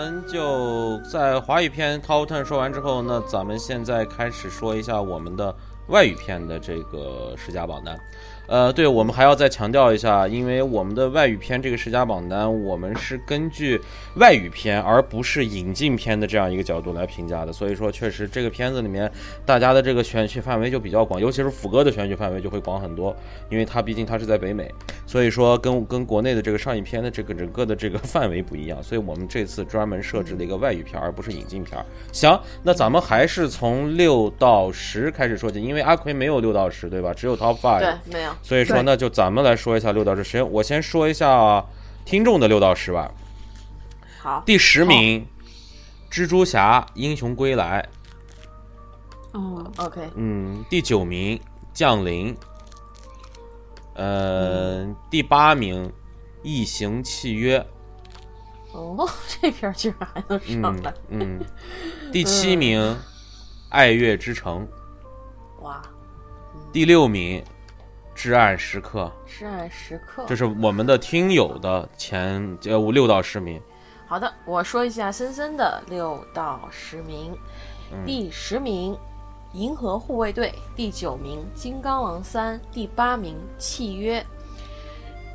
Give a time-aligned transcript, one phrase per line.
[0.00, 5.54] 们就在华语片 Top Ten 说完之后，那咱们现在开始说一下我们的
[5.88, 7.98] 外语片的这个十佳榜单。
[8.46, 13.80] 呃，对，我们还要再强调一下，因为我们的外语片这个十佳榜单，我们是根据
[14.16, 19.08] 外语片而不是引进片的这样一个角度来评价的，所以说确实这个片子里面
[19.44, 23.14] 大家的这个选取范围就比较广，尤其是福哥的选取范围就会广很多，
[23.50, 24.72] 因为他毕竟他是在北美，
[25.10, 31.84] 所以说跟跟国内的这个上映片的这个整个的这个范围不一样，所以我们这次专门设置了一个外语片，而不是引进片。
[32.12, 37.12] 行，那咱们还是从六到十开始说起，因为阿奎没有六到十，对吧？
[37.12, 38.30] 只有 Top Five，对，没有。
[38.40, 40.22] 所以说，那就咱们来说一下六到十。
[40.22, 41.64] 先我先说一下
[42.04, 43.12] 听众的六到十吧。
[44.20, 45.26] 好，第十名，
[46.08, 47.84] 蜘蛛侠：英雄归来。
[49.32, 51.40] 哦，OK，嗯，第九名，
[51.74, 52.32] 降临。
[53.94, 55.92] 呃，第八名，
[56.42, 57.64] 异形契约。
[58.72, 61.40] 哦， 这片居然还能上嗯来，嗯，
[62.12, 62.96] 第七名，
[63.70, 64.66] 爱乐之城。
[65.60, 65.82] 哇！
[66.72, 67.42] 第六名，
[68.14, 69.10] 至暗时刻。
[69.26, 70.24] 至暗时刻。
[70.26, 73.60] 这是我们的听友的前呃五六到十名。
[74.06, 77.32] 好的，我说一下森森的六到十名。
[77.92, 78.94] 嗯第十名，
[79.52, 84.20] 《银河护卫队》；第九名，《金刚狼三》；第八名，《契约》；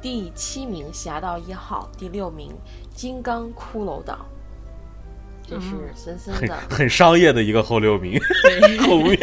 [0.01, 2.49] 第七名，《侠盗一号》；第六名，
[2.95, 4.13] 《金刚骷髅岛》。
[5.47, 8.19] 这是森森很的很商业的一个后六名，
[8.87, 9.17] 后面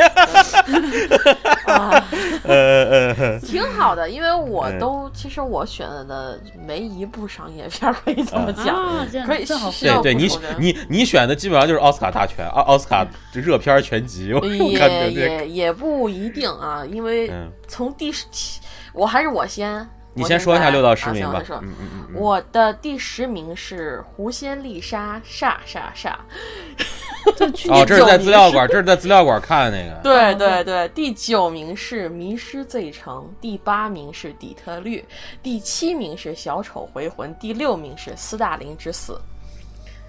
[1.66, 2.04] 啊，
[2.44, 4.78] 呃呃挺好的，因为我嗯。
[4.78, 10.28] 都其实我选的没一部商业片可以这么讲，啊，这样可以正好需要对对，你
[10.58, 17.50] 你你选的基本上就是奥斯卡大全，奥奥斯卡热片全集，也也也不一定啊，因为嗯。
[17.68, 18.60] 从第十七，
[18.92, 21.32] 我还是我先，我你先说一下六到十啊名吧。
[21.32, 26.14] 行我说，嗯嗯嗯嗯，我的第十名是《狐仙丽莎》，煞煞煞。
[27.70, 34.98] 哦，这是在资料馆，这是在资料馆看的那个， 对对对，第九名是《迷失罪城》，第八名是《底特律》，
[35.42, 39.12] 第七名是《小丑回魂》，第六名是《斯大林之死》。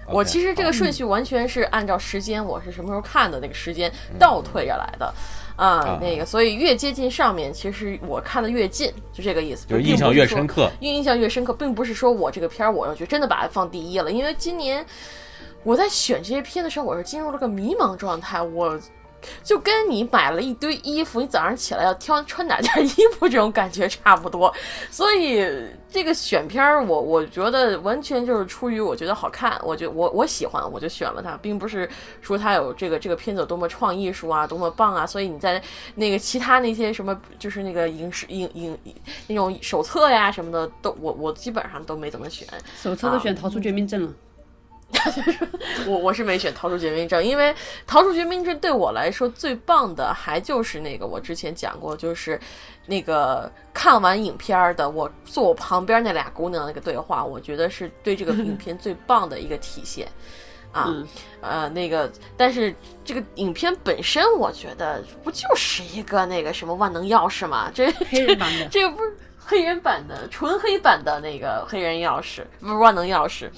[0.06, 5.14] 我其实这个顺序完全是按照时间，我是什么时候看的那个时间倒退着来的，
[5.56, 10.70] 啊啊，那个，所以越接近上面，其实我看的越近，就这个意思，就是印象越深刻。
[10.80, 10.88] 越。
[10.90, 14.84] 印象越深刻，并不是说我这个片儿我要去真的把它放第一了，因为今年
[15.62, 18.78] 我在选这些片的时候，我是进入了个迷茫状态，我
[19.42, 24.52] 就跟你买了一堆衣服，你早上起来要挑穿哪件衣服这种感觉差不多，
[24.90, 25.44] 所以
[25.88, 31.88] 这个选片儿，我我觉得完全就是出于我觉得好看，我觉我我喜欢，我就选了它，并不是
[32.20, 35.62] 说它有这个这个片子有多么创艺术啊，多么棒啊，所以你在
[35.94, 38.78] 那个其他那些什么就是那个影视影影
[39.26, 42.46] 那种手册呀什么的，都我我基本上都没怎么选，
[42.80, 44.12] 手册都选逃出绝命镇了，
[45.86, 47.52] 我我是没选《逃出绝命镇》，因为
[47.86, 52.40] 《逃出绝命镇》对我来说最棒的还就是那个我之前讲过，就是
[52.86, 60.08] 那个看完影片儿的我坐我旁边那俩姑娘那个对话，我觉得是对这个 影片最棒的一个体现。
[60.72, 61.06] 啊，嗯
[61.40, 62.74] 呃，那个，但是
[63.04, 67.70] 这个影片本身，我觉得不就是一个那个什么万能钥匙吗？
[67.72, 68.66] 这黑人版的。
[68.66, 73.48] 这个不是黑人版的纯黑版的那个黑人钥匙，不是万能钥匙，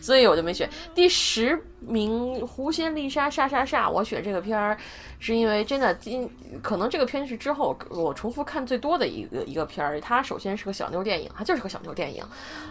[0.00, 0.68] 所以我就没选。
[0.94, 4.76] 第十名《狐仙丽莎》莎莎莎，我选这个片儿
[5.18, 6.28] 是因为真的今
[6.62, 10.00] 可能这个片是之后我重复看最多的一个一个片儿。
[10.00, 12.24] 它首先是个小妞电影，它就是个小妞电影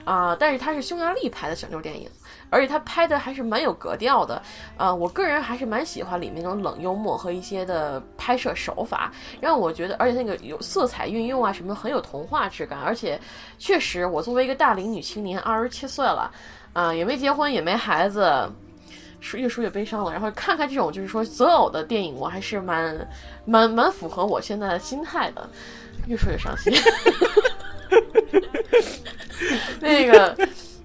[0.04, 2.10] 啊、但是它是匈牙利拍的小妞电影，
[2.50, 4.42] 而且它拍的还是蛮有格调的。
[4.78, 13.20] 啊、我个人还是蛮喜欢里面那种冷幽默和一些的拍摄手法，让我觉得，而且那个有色彩运用啊什么的很有童话质感，而且
[13.58, 16.32] 确实，我作为一个大龄女青年，二十七岁了，
[16.80, 18.48] 啊、也没结婚，也没孩子。
[19.20, 23.10] 说越说越悲伤了，然后看看这种就是说择偶的电影，我还是蛮
[23.46, 25.50] 蛮蛮符合我现在的心态的。
[26.06, 26.72] 越说越伤心。
[29.82, 30.38] 那个，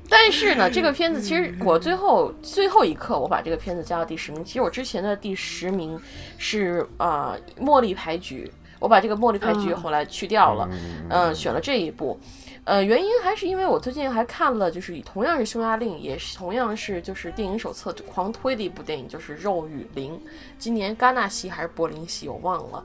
[0.08, 4.42] 但是呢，这个片子其实我最后最后一刻我把这个片子加到第十名。
[4.42, 6.00] 其实我之前的第十名
[6.38, 8.50] 是呃《茉莉牌局》，
[8.80, 10.66] 我把这个《茉莉牌局》嗯后来去掉了，
[11.10, 12.18] 嗯、选了这一部。
[12.64, 20.14] 呃，原因还是因为我最近还看了，就是同样是匈牙利，也是同样是就是电影手册狂推的一部电影，就是《肉与灵》，
[20.58, 22.84] 今年戛纳系还是柏林系，我忘了。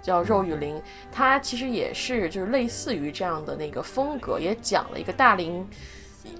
[0.00, 0.76] 叫《肉与灵》，
[1.10, 5.66] 它其实也是就是类似于这样的那个风格，也讲了一个大龄，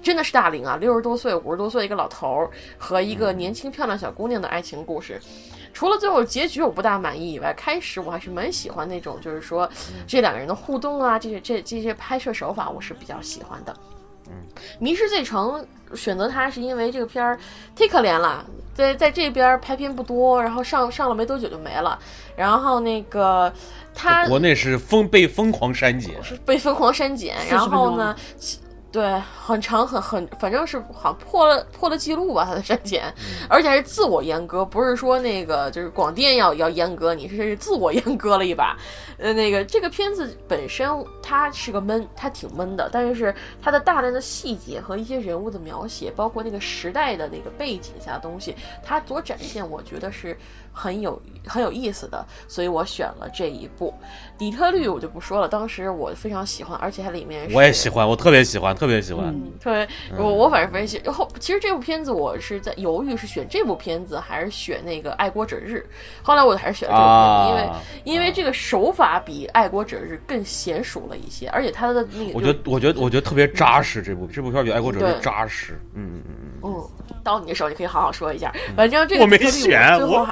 [0.01, 5.19] 真的是大龄啊，六十多岁、五十多岁一个老头儿和一个年轻漂亮小姑娘的爱情故事。
[5.77, 9.69] 除了最后结局我不大满意以外，开始我还是蛮喜欢那种，就是说
[10.07, 13.71] 这两个人的互动啊，这些这这些拍摄手法我是比较喜欢的。
[14.79, 15.63] 迷失罪城》
[15.95, 17.37] 选择它是因为这个片儿
[17.75, 18.43] 忒可怜了，
[18.73, 21.99] 在在这边拍片不多，然后上上了没多久就没了。
[22.35, 23.53] 然后那个
[23.93, 28.57] 他国内是疯被疯狂删减，是被疯狂删减，然后呢，其
[28.97, 33.13] 对，很长很很，反正是好像破了破了记录吧，他的删减，
[33.47, 38.75] 而且还是自我阉割，不是说那个就是广电要要阉割你，是自我阉割了一把。
[39.19, 40.89] 呃，那个这个片子本身
[41.21, 50.35] 它是个闷，它挺闷的，但是它的大量的细节和一些人物的描写，包括那个时代的那个背景下的东西，它所展现，我觉得是
[50.77, 53.91] 很有很有意思的，所以我选了这一部
[54.37, 59.25] 《底特律》，我就不说了，当时我非常喜欢，而且它里面我也喜欢，我特别喜欢，特别喜欢。
[59.27, 59.87] 嗯特别，
[60.19, 61.01] 我我反正非常喜。
[61.03, 65.83] 欢后其实这部片子我是在犹豫是选这部片子还是选那个《爱国者日》，
[66.25, 74.01] 后来我还是选了这部片子，因为啊因为这个手法比《爱国者日》更娴熟了一些，而且它的那个我觉得，我觉得，我觉得特别扎实。
[74.01, 75.79] 这部这部片比《爱国者》对日扎实。
[75.95, 76.47] 嗯嗯嗯嗯。
[76.63, 76.89] 嗯，
[77.23, 78.53] 到你的时候你可以好好说一下。
[78.75, 80.27] 反正这个我没选我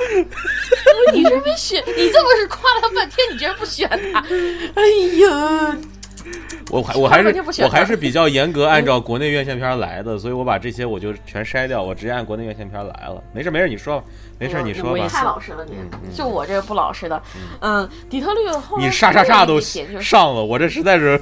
[1.14, 4.20] 你这没选，你这么是夸了他半天，你居然不选他？
[4.76, 4.84] 哎
[5.22, 5.78] 呀，
[6.72, 13.24] 我还我还是我还是比较严格按照国内院线片来的，所以我把这些我就全筛掉，我直接按国内院线片来了。
[13.34, 14.06] 没事没事，你说吧，
[14.40, 15.08] 没事你说吧我也。
[15.08, 17.22] 太老实了你，嗯就我这个不老实的。
[17.62, 21.22] 嗯，底特律后来你啥啥啥都上了，我这实在是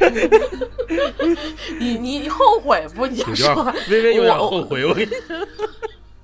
[1.78, 3.06] 你你后悔不？
[3.06, 4.84] 你说点微微有点后悔。
[4.84, 5.10] 我跟你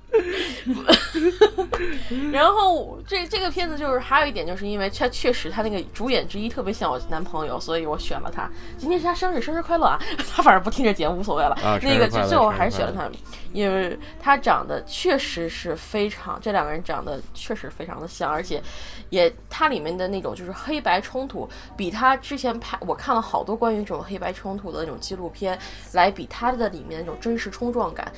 [2.31, 8.49] 然后这这个片子就是还有一点，就是因为他确实他那个主演之一特别像我男朋友，所以我选了他。
[8.77, 9.99] 今天是他生日，生日快乐啊！
[10.33, 11.55] 他反正不听这节目无所谓了。
[11.63, 13.09] 啊那个就最后还是选了他，
[13.51, 18.61] 因为他长得确实是非常，这两个人长得确实非常的像，而且
[19.09, 25.57] 也他里面的那种就是黑白冲突，比他之前拍我看了好多关于这种黑白冲突的那种纪录片，
[25.93, 28.11] 来比他的里面那种真实冲撞感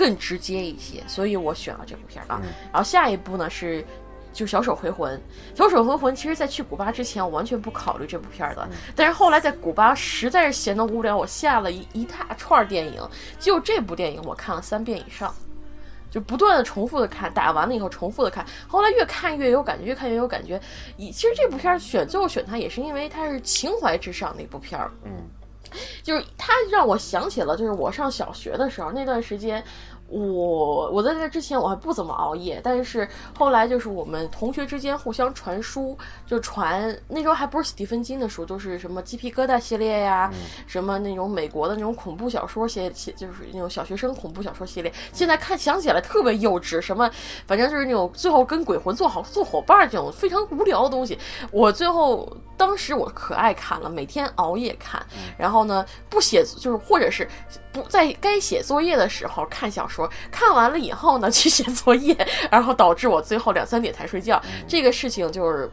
[0.00, 2.40] 更直接一些，所以我选了这部片儿啊。
[2.72, 3.84] 然后下一部呢是。
[4.32, 5.18] 就《小手回魂》，
[5.58, 8.68] 《小手回魂》其实在去古巴之前，我完全不考虑这部片儿的。
[8.94, 13.02] 但是后来在古巴实在是闲得无聊，我下了一一大串儿电影，
[13.40, 15.34] 就这部电影我看了三遍以上。
[16.12, 20.60] 就不断的重复的看，打完了以后重复的看，后来越看越有感觉，越看越有感觉。
[20.96, 25.10] 以其实这部片儿选最后选它也是因为它是情怀至上的一部片儿，嗯，
[26.04, 29.64] 就是它让我想起了就是我上小学的时候那段时间。
[30.10, 33.08] 我我在这之前我还不怎么熬夜，但是
[33.38, 35.96] 后来就是我们同学之间互相传书，
[36.26, 40.28] 就传那时候还不是史蒂芬金的书，都是什么鸡皮疙瘩系列呀，
[40.66, 44.92] 什么那种美国的那种恐怖小说系系，就是那种小学生恐怖小说系列。
[45.12, 47.08] 现在看想起来特别幼稚，什么
[47.46, 51.16] 反正就是那种最后跟鬼魂做好做伙伴儿这种非常无聊的东西。
[51.52, 55.00] 我最后当时我可爱看了，每天熬夜看，
[55.38, 57.28] 然后呢不写就是或者是
[57.72, 59.99] 不在该写作业的时候看小说，
[60.30, 62.16] 看完了以后呢去写作业，
[62.50, 64.40] 然后导致我最后两三点才睡觉。
[64.68, 65.70] 这个事情就是。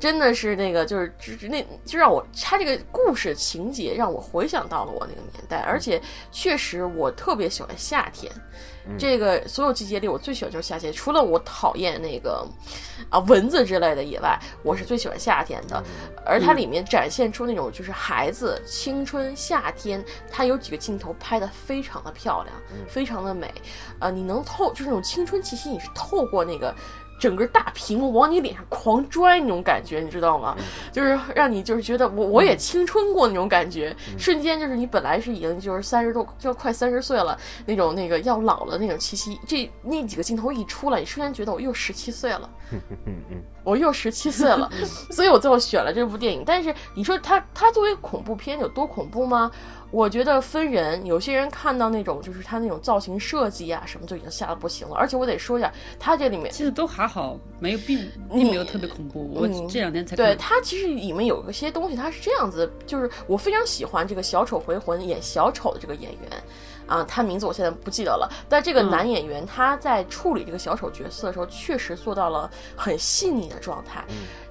[0.00, 6.00] 真的是那个，就是就是那，就让我他这个故事情节让我回想到了我那个年代，而且
[6.32, 8.32] 确实我特别喜欢夏天。
[8.98, 12.46] 这个所有季节里，我最喜欢就是夏天，除了我讨厌那个
[13.08, 15.82] 啊蚊子之类的以外，我是最喜欢夏天的。
[16.24, 22.56] 而它里面展现出那种就是孩子、青春、夏天，它有几个镜头拍的非常的漂亮，
[22.88, 23.52] 非常的美。
[23.98, 26.74] 呃，你能透就是那种青春气息，你是透过那个。
[27.20, 30.56] 整个大屏幕往你脸上狂拽那种感觉，你知道吗？
[30.90, 42.50] 就是让你就是觉得我我也青春过那种感觉，瞬间就是你本来是已经就是三十多，就快三十岁了那种那个要老了那种气息，这那几个镜头一出来，你瞬间觉得我又十七岁了。
[43.62, 44.70] 我又十七岁了，
[45.10, 46.42] 所以我最后选了这部电影。
[46.44, 49.50] 但是你说它它作为恐怖片有多恐怖吗？
[49.90, 54.94] 我觉得分人，有些人看到那种就是它那种造型设计啊什么就已经吓得不行了。
[54.94, 59.28] 而且我得说一下，它这里面其实都还好，没有并并没有特别恐怖。
[59.34, 60.38] 我嗯这两天才对看。
[60.38, 66.30] 它其实里面有一些东西，它是这样子，就是我非常喜欢这个小丑回魂演小丑的这个演员。
[66.90, 74.04] 啊，他名字我现在不记得了，但这个男演员他在处理这个小丑角色的时候，确实做到了很细腻的状态。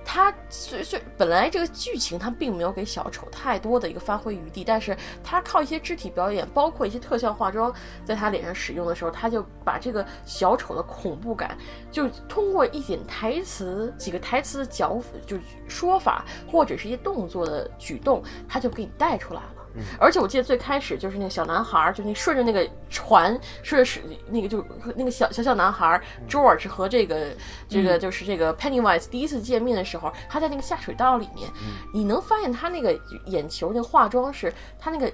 [0.06, 7.72] 他虽虽本来这个剧情他并没有给小丑太多的一个发挥余地，但是他靠一些肢体表演，包括一些特效化妆，
[8.04, 11.56] 在他脸上使用的时候，他就把这个小丑的恐怖感，
[11.92, 19.59] 就通过一点台词、几个台词的脚就说法，或者是一些动作的举动，他就给你带出来了。
[20.00, 27.28] 而且我记得最开始就是那个小男孩儿，就那顺着那个船，顺着是那个就那个小小小男孩儿 George 和这个
[27.68, 31.50] 这个就是这个 Pennywise 第一次见面的时候，他在那个下水道里面，
[31.94, 35.12] 你能发现他那个眼球那个化妆是他那个。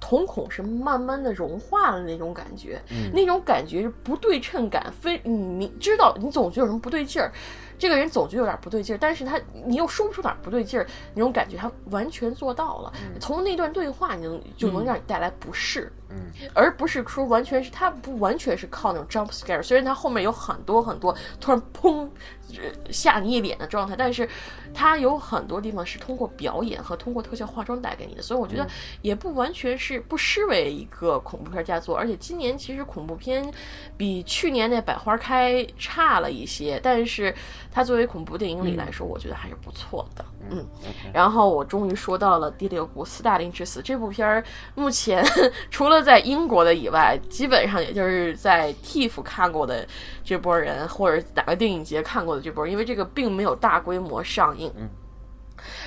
[0.00, 2.80] 瞳孔是慢慢的融化了那种感觉，
[3.12, 7.32] 那种感觉是不对称感，非你明知道你总觉得有什么不对劲儿，
[7.78, 12.92] 这个人总觉得有点不对劲儿，但是他你又说不出哪儿不对劲儿，那种感觉他完全做到了。
[13.20, 16.16] 从那段对话，你能就能让你带来不适，嗯，
[16.54, 22.08] 而不是说完全是他不完全是靠那种 jump scare，虽然他后面有很多很多突然砰呃
[22.90, 24.28] 吓你一脸的状态，但是
[24.74, 28.66] 它有很多地方是通过表演和通过特效化妆带给你的，所以我觉得
[29.02, 31.96] 也不完全是不失为一个恐怖片佳作。
[31.96, 33.44] 而且今年其实恐怖片
[33.96, 37.34] 比去年那百花开差了一些，但是
[37.70, 40.24] 它作为恐怖电影里来说，我觉得还是不错的。
[40.50, 40.66] 嗯，
[41.12, 44.42] 然后我终于说到了第六部《斯大林之死》这部片儿，
[44.74, 45.22] 目前
[45.70, 49.86] 除了在英国的以外，基本上也就是在 TIFF 看过的
[50.24, 54.72] 这波人，或者哪个电影节看过的这波，因为这个并没有大规模上映。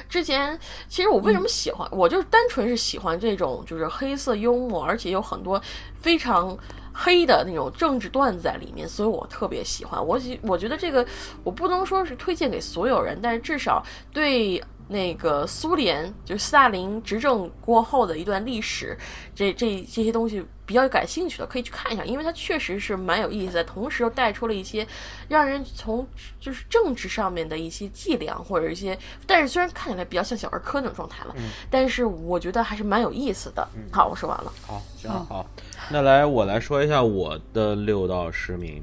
[0.09, 5.61] 之前其实我为什么喜欢，我就是单纯是喜欢这种就是黑色幽默，而且有很多
[5.95, 6.57] 非常
[6.93, 10.05] 黑的那种政治段子在里面，所以我特别喜欢。
[10.05, 11.07] 我喜我觉得这个
[11.45, 13.81] 我不能说是推荐给所有人，但是至少
[14.11, 18.97] 对那个苏联就是斯大林执政过后的一段历史，
[19.33, 24.87] 这这这些东西比较感兴趣的，可以去看一下，因为它确实是蛮有意思的，同时又带出了一些
[25.27, 26.07] 让人从
[26.39, 28.97] 就是政治上面的一些伎俩或者一些，
[29.27, 31.35] 但是虽然看起来比较像小儿科那种状态了，
[31.69, 33.67] 但是我觉得还是蛮有意思的。
[33.91, 34.53] 好，我说完了。
[34.65, 35.45] 好，行好，
[35.89, 38.81] 那来我来说一下我的六到十名。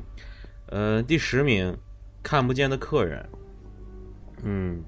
[0.66, 1.74] 呃，第十名，
[2.22, 3.26] 看不见的客人。
[4.42, 4.84] 嗯，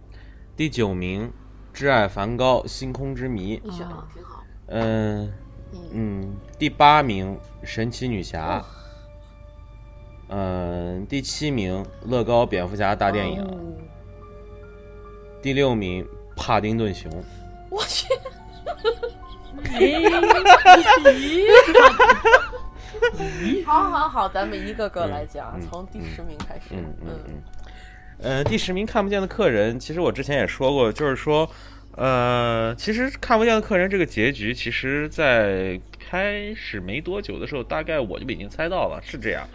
[0.55, 1.33] 第九名，
[1.73, 3.59] 挚爱梵高，星空之谜。
[3.65, 4.45] 你选了，挺好。
[4.67, 5.33] 嗯
[5.93, 8.65] 嗯，第八名，神奇女侠。
[10.29, 13.43] 嗯，第七名，乐高蝙蝠侠大电影。
[13.43, 13.57] 哦
[15.43, 17.11] 第六名，帕丁顿熊。
[17.71, 18.07] 我去，
[23.65, 26.73] 好好好，咱们一个个来讲，嗯从第十名开始。
[26.73, 27.43] 嗯嗯嗯。
[28.19, 31.49] 呃，第十名看不见的客人，其实我之前也说过，就是说，
[31.97, 39.47] 呃，其实看不见的客人这个结局，其实在开始没多久的时候，大概我就已经猜到了，是这样。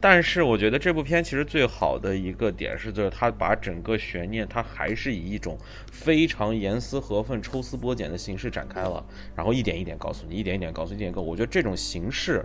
[0.00, 5.56] 但是我觉得这部片其实最好的一个点是，就是它把整个悬念，它还是以一种
[5.92, 9.04] 非常严丝合缝、抽丝剥茧的形式展开了，
[9.36, 11.28] 然后一点一点告诉你，一点一点告诉你，一点告诉。
[11.28, 12.44] 我觉得这种形式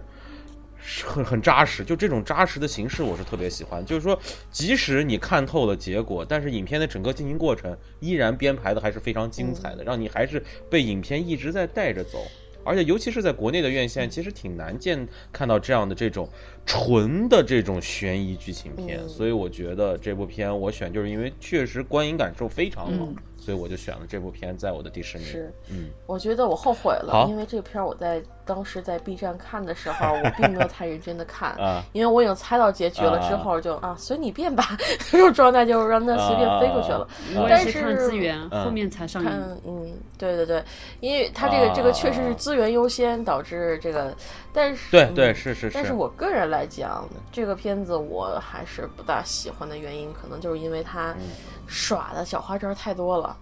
[1.06, 3.86] 很很扎实，就这种扎实的形式，我是特别喜欢。
[3.86, 4.18] 就是说，
[4.52, 12.26] 即使你看透了结果，但是影片的整个进行过程依然编排的还是非常精彩的，让你还是被影片一直在带着走。
[12.64, 16.28] 而且，尤其是在国内的院线，其实挺难见看到这样的这种
[16.66, 25.26] 纯的这种悬疑剧情片，嗯所以我觉得这部片我选就是因为确实观影感受非常好，嗯所以我就选了这部片在我的第十名。
[25.26, 34.76] 是，嗯，我觉得我后悔了，因为这个片儿我在当时在 B 站看的时候， 我并没有太认真的看啊，因为我已经猜到结局了，之后就啊随你便吧，
[35.12, 37.02] 这种状态就让它随便飞过去了。
[37.02, 40.64] 啊但是我也是看资源，嗯后面才上看映。，嗯，对对对，
[41.02, 44.16] 因为它这个、这个确实是资源优先导致这个，
[44.54, 51.28] 但是对对是是是但是是，我个人来讲，这个片子我还是不大喜欢的原因，可能就是因为它嗯
[51.68, 53.36] 耍的小花招太多了。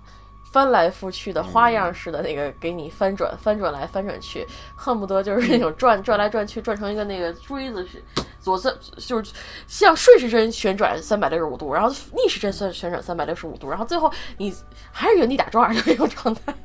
[0.55, 8.01] 翻来覆去的花样式的那个给你翻转翻转来翻转去，恨不得就是那种转转来转去，转成一个那个锥子是
[8.39, 9.33] 左侧就是
[9.67, 14.55] 像顺时针旋转三百六十五度，然后逆时针旋旋转三百六十五度，然后最后你
[14.93, 16.55] 还是原地打转的那种状态。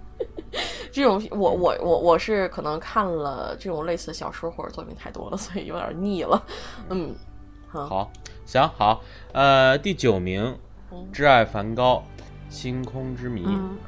[0.92, 6.40] 这种我我我我是可能看了这种类似的小说或者作品太多了，所以有点腻了。
[6.90, 7.12] 嗯，
[7.68, 8.12] 好，好，
[8.46, 9.00] 行好，
[9.32, 10.56] 呃，第九名，
[10.92, 12.04] 嗯《挚爱梵高：
[12.50, 13.42] 星空之谜》。
[13.48, 13.78] 嗯，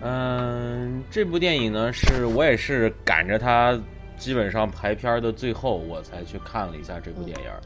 [0.00, 3.78] 嗯，这部电影呢，是我也是赶着它
[4.16, 7.60] 基本上排片儿的最后，我才去看了一下这部电影儿。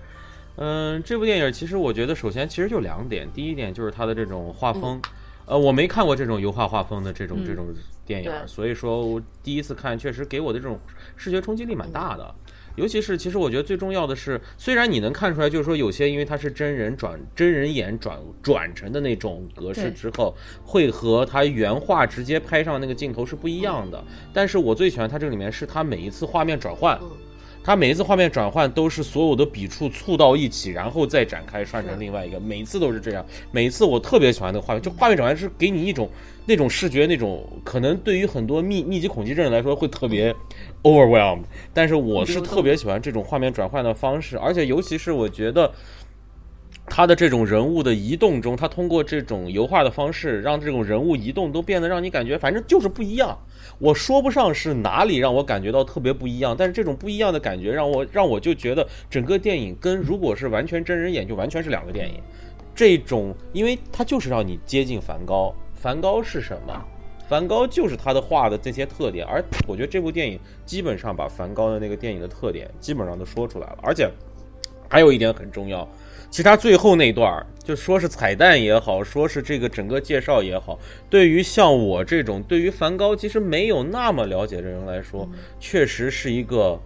[0.56, 5.00] 嗯，这部电影其实我觉得，首先其实就两点，第一点就是它的这种画风，
[5.46, 7.66] 呃，我没看过这种油画画风的这种、嗯这种
[8.06, 10.78] 电影所以说我第一次看，确实给我的这种
[11.16, 12.34] 视觉冲击力蛮大的。
[12.76, 24.02] 尤其是，其实我觉得最重要的是，虽然你能看出来，就是说有些因为它是真人转真人演转转成的那种格式之后，会和它原画直接拍上那个镜头是不一样的。
[24.32, 27.10] 但是我最喜欢它这个里面是它每一次画面转换，嗯
[27.64, 33.24] 它每一次画面转换都是所有的笔触触到一起，然后再展开串成另外一个，每次都是这样。
[33.50, 36.10] 每次我特别喜欢那个画面，就画面转换是给你一种
[36.44, 40.34] 那种视觉那种，可能对于很多密密集恐惧症来说会特别
[40.82, 41.38] overwhelm，
[41.72, 45.72] 但是我是特别喜欢这种画面转换的方式，而且尤其是我觉得。
[46.86, 53.36] 他的这种人物的移动中，他通过这种油画的方式，让这种人物移动都变得让你感觉，反正就是不一样。
[53.78, 62.20] 我说不上是哪里让我感觉到特别不一样，但是这种不一样的感觉让我让我就觉得整个电影跟如果是完全真人演就完全是两个电影。
[62.74, 65.54] 这种，因为它就是让你接近梵高。
[65.74, 66.84] 梵高是什么？
[67.26, 74.10] 梵高就是他的画的这些特点，而我觉得这部电影基本上把梵高的那个电影的特点基本上都说出来了，而且
[74.90, 75.88] 还有一点很重要。
[76.34, 80.76] 其实他最后那段儿，就说是彩蛋也好，说是这个整个介绍也好，
[81.08, 86.76] 对于像我这种对于梵高其实没有那么了解的人来说，确实是一个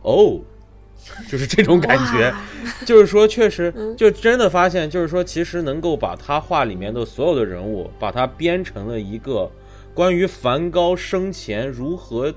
[0.00, 0.40] 哦，
[1.28, 2.34] 就是这种感觉，
[2.86, 9.52] 就是说确实就真的发现，就是说其实能够把他画里面的所有的人物，把它编成了一个
[9.92, 12.34] 关于梵高生前如何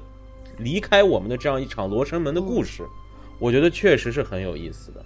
[0.58, 2.84] 离开我们的这样一场罗生门的故事，
[3.40, 5.06] 我觉得确实是很有意思的。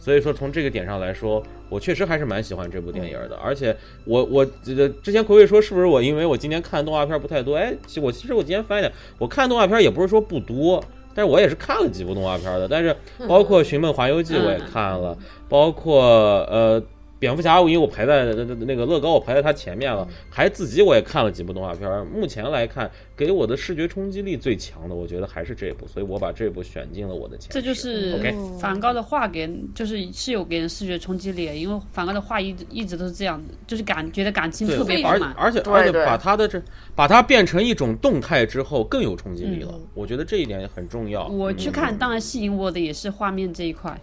[0.00, 3.36] 所以说，从这个点上来说，我确实还是蛮喜欢这部电影的。
[3.36, 7.56] 而且，我我呃之前葵葵说是不是我因为我今天看动画片不太多？
[7.56, 10.82] 哎，我其实我今天发现，我看动画片也不是说不多，
[11.14, 12.66] 但是我也是看了几部动画片的。
[12.66, 12.96] 但是
[13.28, 15.16] 包括《寻梦环游记》我也看了，
[15.48, 16.02] 包括
[16.50, 16.82] 呃。
[17.20, 20.08] 蝙蝠侠，因为我排在那那那个乐高，我排在他前面了。
[20.30, 27.50] 还自己我也看了几部动画片，目前来看，给我的视觉冲击力最强的，我觉得还是这部，所以我把这部选进了我的前。
[27.50, 28.18] 这就是
[28.58, 35.34] 梵高的画给，就是是有给人视觉冲击力，因为梵高的画一直一直都是这样的，就是感觉得感情特别饱满。
[35.36, 36.60] 而且而且把他的这
[36.94, 39.74] 把它变成一种动态之后，更有冲击力了。
[39.92, 41.26] 我觉得这一点很重要。
[41.28, 43.94] 我去看，当然吸引我的也是画面这一块。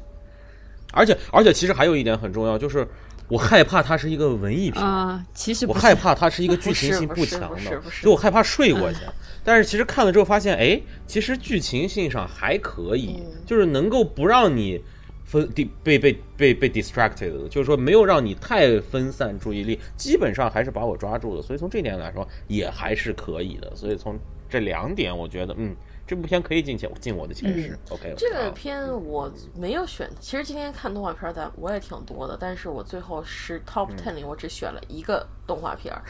[0.93, 2.87] 而且而且，其实还有一点很重要，就是。
[3.27, 8.99] 我害怕它是一个文艺片啊，其实我害怕它是一个剧情性不强的，所以我害怕睡过去。
[9.43, 14.81] 但是其实看了之后发现，哎，其实剧情性上还可以，就是能够不让你
[15.25, 15.47] 分
[15.83, 21.41] 被被被被 distracted，就是说没有让你太分散注意力，基本上还是把我抓住了。
[21.41, 23.75] 所以从这点来说，也还是可以的。
[23.75, 24.17] 所以从
[24.49, 25.75] 这两点，我觉得嗯。
[26.07, 28.15] 这部片可以进前进我的前十，OK。
[28.17, 36.01] 这个片我没有选，其实今天看动画片的我也挺多的，但是我最后是 Top Ten 里我只选了一个动画片儿，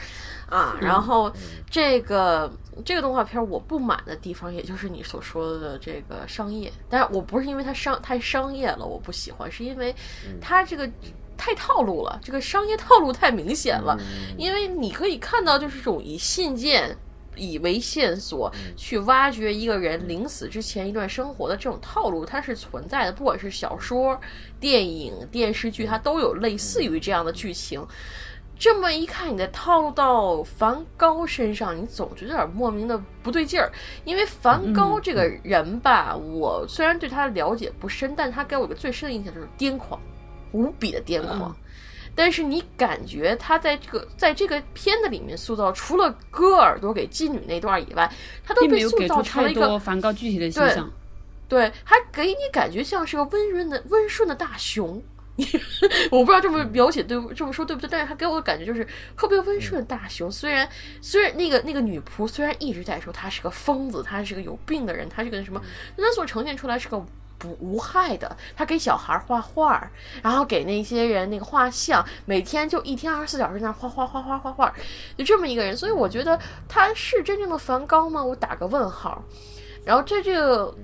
[0.48, 1.32] 啊，然后
[1.68, 2.48] 这个
[2.84, 9.92] 这个动画片我不满的地方，也就是你所说的这个商业，但是我不是因为它商太商业了我不喜欢，是因为
[10.40, 10.88] 它这个
[11.36, 13.98] 太套路了，这个商业套路太明显了，
[14.36, 16.96] 因为你可以看到就是这种以信件。
[17.38, 23.12] 以为线索去挖掘一个人临死之前一段生活的这种套路，它是存在的。
[23.12, 24.20] 不管是小说、
[24.60, 27.86] 电影、电视剧，它都有类似于这样的剧情。
[28.58, 33.70] 这么一看，你的套路到梵高身上，你总觉得有点莫名的不对劲儿。
[34.04, 40.00] 因为梵高这个人吧，我虽然对他了解不深，但他给我一个最深的印象就是癫狂，
[40.50, 41.56] 无比的癫狂。
[42.18, 48.12] 但是你感觉他在这个在这个片子里面塑造，除了割耳朵给妓女那段以外，
[48.44, 50.90] 他都被塑造成了一个梵高具体的形象。
[51.48, 55.00] 对，还给你感觉像是个温润的温顺的大熊。
[56.10, 58.84] 我不知道这么描写对这么说对不对，但是他给我的感觉就是
[59.16, 60.28] 特别温顺的大熊。
[60.28, 60.68] 虽然
[61.00, 65.62] 虽然那个那个女仆虽然一直在说他是个疯子，他是个有病的人，他是个什么，
[65.96, 67.00] 但他所呈现出来是个。
[67.38, 69.88] 不无害的，他给小孩画画，
[70.22, 74.74] 然后给那些人那个画像，每天就一天二十四小时在那画画画画画画，
[75.16, 75.76] 就这么一个人。
[75.76, 78.22] 所以我觉得他是真正的梵高吗？
[78.22, 79.22] 我打个问号。
[79.84, 80.74] 然后这这个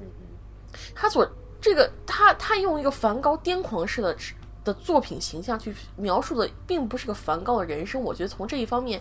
[0.94, 1.28] 他所
[1.60, 4.16] 这个他他用一个梵高癫狂式的
[4.62, 8.00] 的作品形象去描述的，并不是个梵高的人生。
[8.00, 9.00] 我觉得从这一方面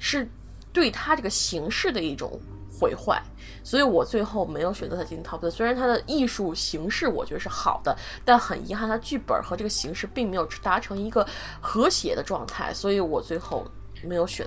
[0.00, 0.28] 是
[0.72, 2.40] 对他这个形式的一种。
[2.78, 3.22] 毁坏，
[3.64, 5.50] 所以我最后没有选择他进行 top。
[5.50, 11.26] 虽然他的艺术形式我觉得是好的，但很遗憾，他剧本和这个形式并没有达成一个
[11.60, 13.66] 和谐的状态，所以我最后
[14.04, 14.46] 没有选。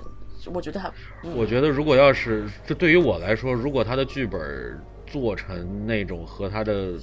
[0.54, 0.92] 我觉得他，
[1.36, 6.94] 我觉得如果要是这对于我来说，如果他的剧本做成那种和他的。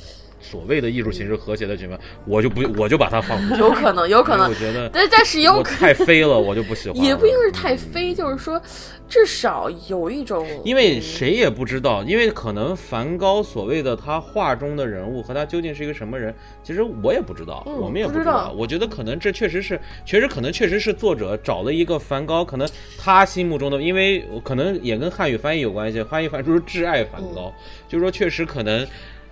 [0.40, 3.38] 所谓的艺术形式和谐的局面，我就不，我就把它放。
[3.59, 4.48] 有可能，有可能。
[4.48, 7.03] 我觉得，但但是有太飞了，我就不喜欢。
[7.03, 8.61] 也不一定是太飞，就是说，
[9.09, 10.46] 至少有一种。
[10.64, 18.55] 因为谁也不知道，因为可能梵高所谓的他画中的人物和他究竟是一个什么人，其实我也不知道，我们也不知道。
[18.57, 27.53] 我觉得可能这确实是，确实可能确实是作者找了一个梵高，可能他心目中的，因为可能也跟汉语翻译有关系，翻译翻出是挚爱梵高，
[27.88, 28.87] 就是说确实可能。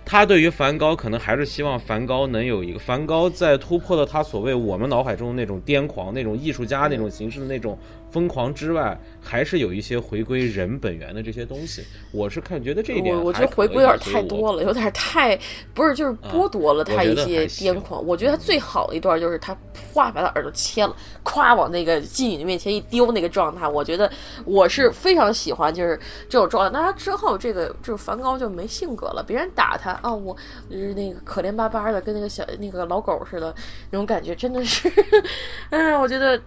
[0.07, 7.77] 他对于梵高可能还是希望梵高能有一个梵高在突破了他所谓我们脑海中那种癫狂、那种艺术家那种形式的那种
[8.09, 11.83] 疯狂之外，还是有一些回归人本源的这些东西。
[12.11, 15.37] 我是看觉得这一点我我觉得回归有点太多了，有点太
[15.73, 18.05] 不是，就是剥夺了他一些癫狂。
[18.05, 19.55] 我觉得他最好的一段就是他
[19.93, 24.09] 哗把他耳朵切了，咵往那个妓女的面前一丢那个状态，我觉得
[24.45, 26.71] 我是非常喜欢，就是这种状态。
[26.71, 30.35] 那他之后这个就是梵高就没性格了，别人打他啊、我
[30.69, 33.53] 就是那个可怜巴巴的，跟那个小那个老狗似的
[33.91, 34.89] 那种感觉，真的是，
[35.71, 36.39] 哎，我觉得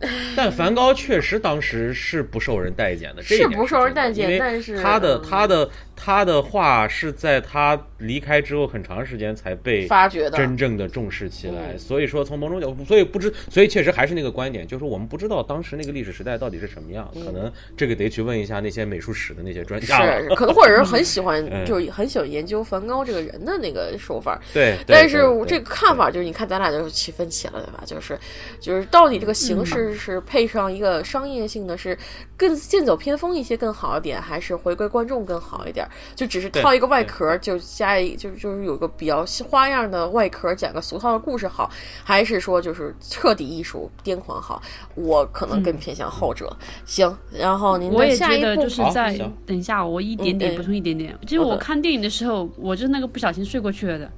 [0.36, 11.72] 但梵高确实当时是不受人待见的，是不受人待见因为但是他的嗯他的他的画是在他离开之后很长时间才被发掘的真正的重视起来。
[11.72, 20.20] 嗯所以说，从某种角度，所以不知，所以确实还是那个观点，就是我们不知道当时那个历史时代到底是什么样，可能这个得去问一下那些美术史的那些专家。
[20.20, 24.40] 是可能或者是很喜欢， 嗯就是很喜欢研究梵高这个人的那个手法。
[24.52, 27.82] 对，但是这个看法就是，你看咱俩就是起分歧了，对吧？
[27.86, 28.18] 就是
[28.60, 31.96] 就是到底这个形式是配上一个商业性的，是
[32.36, 35.85] 更剑走偏锋一些更好一点，还是回归观众更好一点？
[36.14, 41.70] 就只是套一个外壳，就加一就就是有个比较花样的外壳，讲个俗套的故事好，
[42.04, 44.60] 还是说就是彻底艺术癫狂好？
[44.94, 46.54] 我可能更偏向后者。
[46.84, 51.16] 行，然后您我也的下一步觉得就是在等一下，我一点点嗯补充一点点。
[51.22, 54.10] 其实我看电影的时候，我就是那个不小心睡过去了的，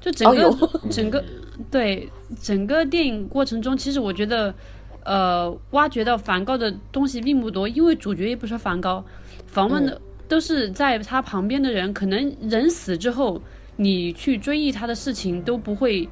[0.00, 1.22] 就整个、哦整个
[1.70, 4.54] 对整个电影过程中，其实我觉得，
[5.04, 9.02] 呃，挖掘到梵高的东西并不多，因为主角也不是梵高，
[9.46, 13.40] 访问的都是在他旁边的人，可能人死之后，
[13.76, 16.08] 你去追忆他的事情都不会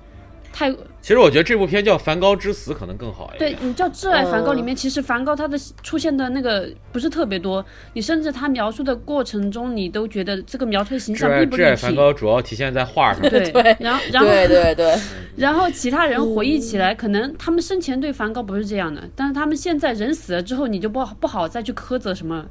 [0.53, 0.71] 太
[1.03, 11.69] 其实我觉得这部片叫《梵高之死》可能更好一点。，对你叫《挚爱梵高》里嗯面，其实梵高他的出现的那个不是特别多，你甚至他描述的过程中，你都觉得这个描绘形象并不立体。
[11.69, 13.21] 挚爱梵高主要体现在画上。
[13.29, 14.97] 对，然后然后对对对，
[15.37, 22.47] 然后其他人回忆起来，可能他们生前对梵高不是这样的，但是他们现在人死了之后，你就不好不好再去苛责什么，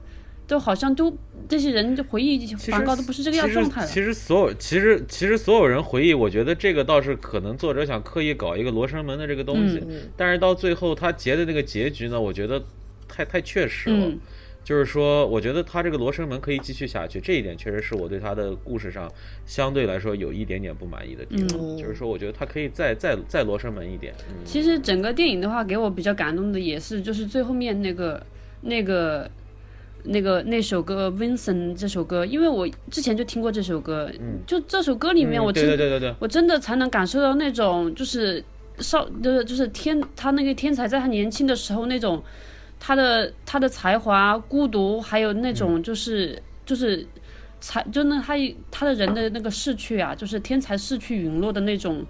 [0.48, 1.16] 都好像都
[1.48, 3.88] 这些人就回忆梵高都不是这个样状态了。
[3.88, 12.64] 其实所有，其实其实所有人回忆，我觉得这个倒是可能作者想刻意搞一个罗生门的这个东西，嗯但是到最后他结的那个结局呢，我觉得
[13.08, 14.06] 太太确实了。
[14.08, 14.20] 嗯
[14.66, 19.12] 就是说，我觉得他这个罗生门可以继续下去，这一点确实是我对他的故事上
[19.46, 21.60] 相对来说有一点点不满意的地方。
[21.60, 24.14] 嗯就是说，我觉得他可以再再再罗生门一点。
[24.30, 28.26] 嗯，其实整个电影的话，给我比较感动的也是，就是最后面那个
[28.62, 29.30] 那个
[30.04, 34.12] 那个那首歌《Vincent》这首歌，因为我之前就听过这首歌，
[34.46, 38.44] 就这首歌里面嗯我真、对对对对对，我真的才能感受到那种就是
[38.80, 42.22] 少就是就是天他那个天才在他年轻的时候那种
[42.80, 47.06] 他的他的才华、孤独，还有那种就是、就是
[47.60, 48.34] 才就那他
[48.70, 52.06] 他的人的那个逝去啊，就是天才逝去陨落的那种。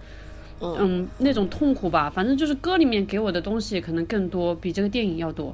[0.66, 5.54] 嗯，那种痛苦吧，反正就是歌里面给我的东西可能更多，比这个电影要多。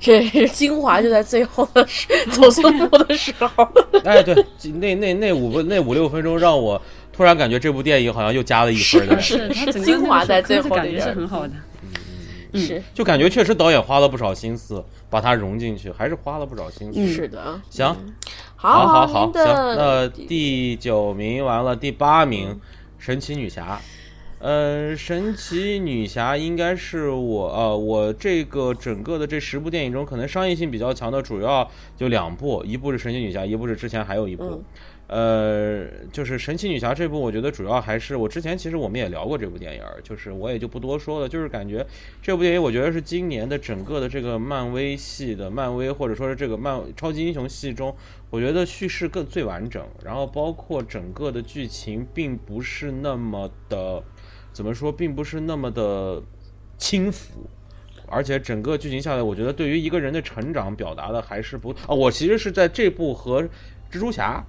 [0.00, 3.68] 这是精华就在最后的时走错步的时候。
[4.04, 4.34] 哎，对，
[4.74, 6.80] 那那那五分那五六分钟让我
[7.12, 11.52] 突然感觉这部电影好像又加了一分的，是他整个精华在最后首歌的感觉那点儿是很好的。
[12.52, 12.82] 嗯是。
[12.94, 17.06] 就感觉确实导演花了不少心思把它融进去，还是花了不少心思。
[17.06, 17.40] 是的。
[17.40, 17.96] 啊，行，
[18.54, 22.58] 好好好，行，那第九名完了，第八名，
[22.98, 23.80] 神奇女侠。
[24.38, 34.62] 呃，神奇女侠应该是我呃，我这个整个的这十部电影中，可能商业性比较强的，主要就两部，一部是神奇女侠，一部是之前还有一部。
[35.08, 41.86] 呃，就是神奇女侠这部，我觉得主要还是我之前其实我们也聊过这部电影儿，就是我也就不多说了，就是感觉
[42.20, 47.94] 这部电影我觉得是今年的整个的这个漫威系的漫威或者说是这个漫超级英雄系中，
[48.30, 54.02] 我觉得叙事更最完整，然后包括整个的剧情并不是那么的
[54.56, 56.22] 怎么说，并不是那么的
[56.78, 57.42] 轻浮。
[58.06, 61.94] 而且整个剧情下来，我觉得对于一个人的成长表达的还是不啊。
[61.94, 63.42] 我其实是在这部和
[63.92, 64.42] 蜘蛛侠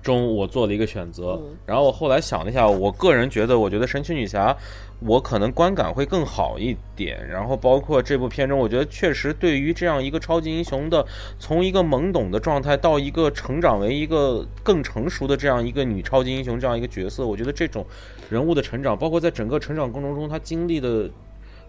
[0.00, 4.56] 中我做了一个选择，然后我后来想了一下，我个人觉得，我觉得神奇女侠
[5.00, 7.26] 我可能观感会更好一点。
[7.26, 11.04] 然后包括这部片中，我觉得确实对于这样一个超级英雄的，
[11.40, 17.84] 从一个懵懂的状态到一个成长为一个更成熟的这样一个女超级英雄这样一个角色，我觉得这种
[18.28, 21.10] 人物的成长，包括在整个成长过程中他经历的。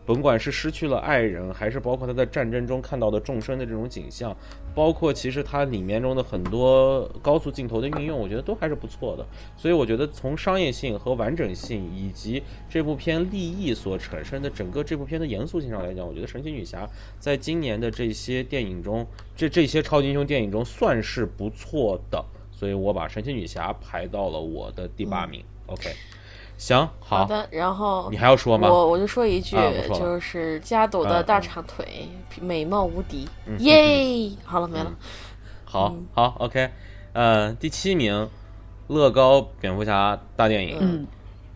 [0.06, 4.36] 甭管是失去了爱人，还是包括他在战争中看到的众生的这种景象，
[4.74, 9.24] 包括其实它里面中的很多高速镜头的运用，我觉得都还是不错的。
[9.56, 22.26] 所以我觉得从商业性和完整性，以及这部片立意所产生的整个这部片的严肃性上来讲，我觉得神奇女侠在今年的这些电影中，这这些超级英雄电影中算是不错的。
[22.52, 25.44] 所以我把神奇女侠排到了我的第八名。
[25.68, 25.92] OK，
[26.60, 28.68] 行，嗯好好，的，然后你还要说吗？
[28.70, 29.56] 我我就说一句，
[29.96, 32.10] 就是加朵的嗯大长腿，
[32.42, 34.30] 美貌无敌，嗯耶！
[34.44, 34.92] 好了，没了。
[35.64, 36.70] 好好，OK，
[37.14, 38.30] 呃，第七名，
[38.88, 41.08] 乐高蝙蝠侠大电影。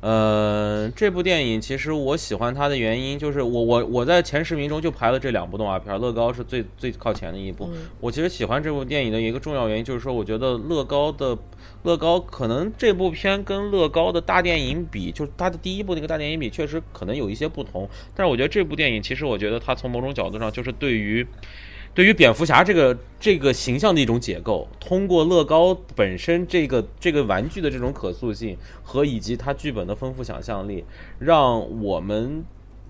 [0.06, 7.70] 嗯呃，这部电影其实我喜欢它的原因就是我我我在前十名中就排了这两部动画片，乐高是最最靠前的一部。
[8.02, 11.38] 我其实喜欢这部电影的一个重要原因就是说，我觉得乐高的
[11.84, 17.90] 乐高可能这部片跟乐高的大电影比，就是它的第一部那个大电影比，确实可能有一些不同。
[18.14, 21.26] 但是我觉得这部电影其实我觉得它从某种角度上就是对于。
[21.96, 30.84] 对于蝙蝠侠这个这个形象的一种解构，通过乐高本身这个这个玩具的这种可塑性和以及它剧本的丰富想象力，
[31.20, 32.44] 让我们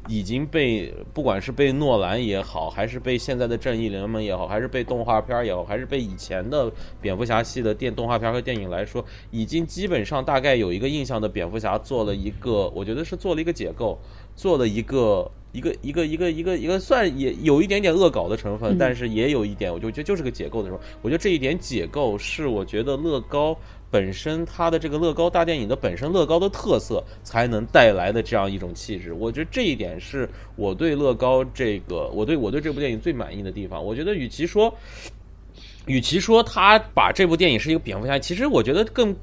[0.07, 13.99] 已经被不管是被诺兰也好，还是被现在的正义联盟也好，还是被动画片也好，还是被以前的蝙蝠侠系的电动画片和电影来说，已经基本上大概有一个印象的蝙蝠侠做了一个，我觉得是做了一个解构，
[14.33, 15.29] 做了一个。
[15.53, 23.55] 一个一个一个一个一个算也有一点点恶搞的成分，但是也有一点，我就觉得就是个解构的时候，我觉得这一点解构是我觉得乐高
[23.91, 29.13] 本身它的这个乐高大电影的本身乐高的特色才能带来的这样一种气质。
[29.13, 33.81] 我觉得这一点是我对乐高这个我对我对这部电影最满意的地方。
[33.85, 34.75] 我觉得与其说，
[35.85, 39.15] 与其说他把这部电影是一个蝙蝠侠，其实我觉得更。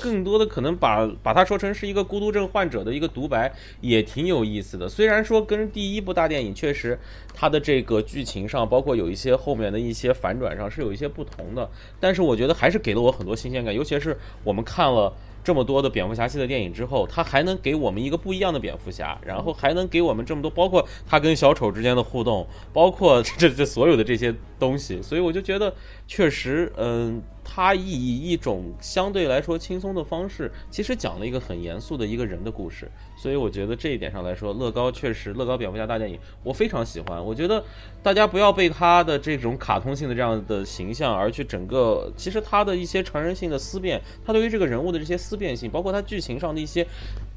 [0.00, 4.88] 更多的可能把把它说成是一个孤独症患者的一个独白，也挺有意思的。
[4.88, 6.98] 虽然说跟第一部大电影确实
[7.34, 11.68] 它的这个剧情上，包括有一些后面的一些反转上是有一些不同的，
[12.00, 13.74] 但是我觉得还是给了我很多新鲜感。
[13.74, 15.12] 尤其是我们看了
[15.44, 25.74] 这么多的蝙蝠侠系的电影之后，它还能给我们一个不一样的蝙蝠侠，然后还能给我们这么多，包括他跟小丑之间的互动，包括这这所有的这些东西，所以我就觉得
[26.06, 27.22] 确实，嗯。
[27.54, 37.22] 他以一种相对来说轻松的方式，其实讲了一个很严肃的一个人的故事，所以我觉得这一点上来说，乐高确实，乐高蝙蝠侠大电影我非常喜欢。
[37.22, 37.62] 我觉得
[38.02, 46.86] 大家不要被他的这种卡通性的这样的形象而去整个，其实他的一些成人性的思辨，他对于这个人物的这些思辨性，包括他剧情上的一些。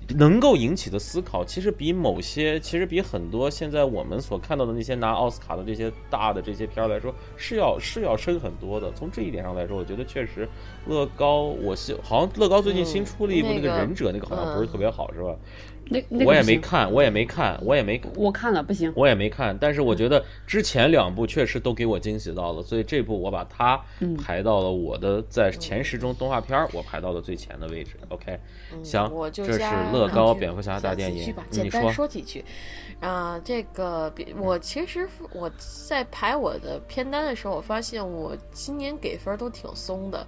[0.10, 8.92] 能够引起的思考，其实比某些，其实比很多现在我们所看到的那些拿奥斯卡的这些大的这些片儿来说，是要是要深很多的。
[8.94, 10.48] 从这一点上来说，我觉得确实，
[10.86, 15.36] 乐高，我希好像乐高最近新出了一部那个嗯那个忍者，那个好像不是特别好，是吧？
[15.88, 18.92] 那那个我也，没看，我也没看，我也没我看了不行。
[18.96, 23.80] 我也没看，但是我觉得之前两部确实都给我惊喜到了，所以这部我把它
[24.18, 27.92] 排到了我的在前十中动画片儿，我排到了最前的位置。
[28.10, 28.40] OK，
[28.84, 29.60] 行，嗯我就这是
[29.94, 32.44] 乐高蝙蝠侠大电影简单你说，说几句。
[33.02, 35.52] 啊、这个我其实我
[35.90, 40.26] 在排我的片单的时候，我发现我今年给分都挺松的。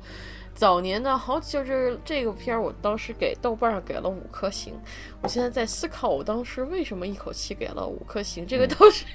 [0.57, 4.73] 早年的好就是这个片儿，我当时给豆瓣上给了五颗星。
[5.21, 8.43] 我现在在思考，我当时为什么一口气给了五颗星？
[8.47, 9.05] 这个倒是，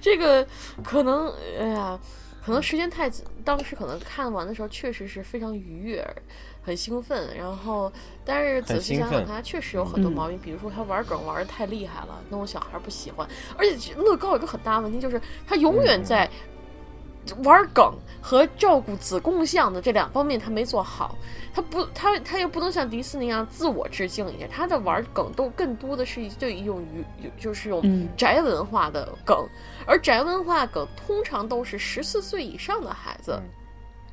[0.00, 0.44] 这个
[0.82, 1.30] 可能，
[1.60, 2.00] 哎呀，
[2.42, 3.10] 可能时间太，
[3.44, 6.02] 当时可能看完的时候确实是非常愉悦，
[6.62, 7.36] 很兴奋。
[7.36, 7.92] 然后，
[8.24, 13.28] 但是仔细想想，它确实有很多嗯毛病，比如说他玩梗玩的太厉害了，那种小孩不喜欢。
[13.58, 16.26] 而且乐高有个很大的问题，就是他永远在
[17.44, 21.16] 玩梗和照顾子贡像的这两方面他没做好。
[21.54, 29.48] 他不，他他又不能像迪士尼一样自我致敬一下，他的玩梗都更多的是一对一种娱，就是用嗯宅文化的梗，
[29.86, 33.40] 而宅文化梗通常都是十四岁以上的孩子。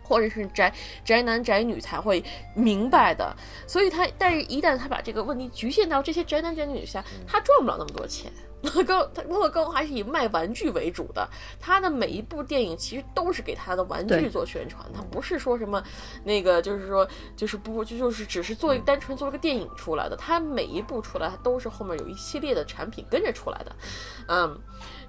[0.03, 0.71] 或者是宅
[1.03, 3.35] 宅男宅女才会明白的，
[3.65, 8.31] 所以他，但是一旦他把这个问题局限到这些宅男宅女下，他赚不了那么多钱。
[8.63, 11.27] 乐高，他乐高还是以卖玩具为主的，
[11.59, 15.83] 他的每一部电影其实都是给他的玩具做宣传，他不是说什么
[16.23, 23.75] 那个，就是说，就是不就就是只是做一单纯做了个电影出来的，他每一部出来，他都是后面有一系列的产品跟着出来的，
[24.29, 24.57] 嗯。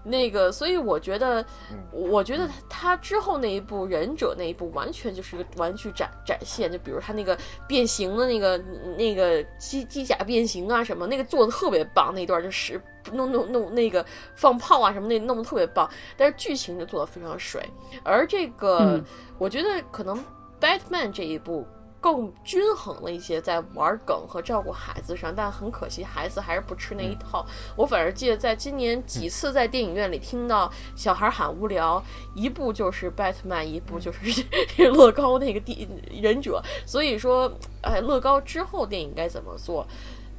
[0.05, 1.45] 那个，所以我觉得，
[1.91, 7.37] 我觉得他之后那一部《忍者》那一部完全就是一个玩具展展现，就比如他那个
[7.67, 8.59] 变形的那个
[8.99, 12.81] 那个机机甲变形啊什么，那个做的特别棒，那段就是
[13.13, 14.05] 弄弄弄那个
[14.37, 17.67] 放炮啊什么那弄得特别棒，但是剧情就做的非常水。
[18.03, 19.05] 而这个，嗯
[19.39, 20.23] 我觉得可能
[20.61, 21.67] Batman 这一部。
[22.05, 27.47] 更均衡了一些，在玩梗和照顾孩子上，但很可惜，孩子还是不吃那一套。
[27.75, 34.45] 我反而记得在今年几次在电影院里听到小孩喊无聊，一部就是 Batman，一部就是
[34.93, 35.89] 乐高那个地
[36.21, 36.63] 忍者。
[36.85, 39.87] 所以说，哎，乐高之后电影该怎么做？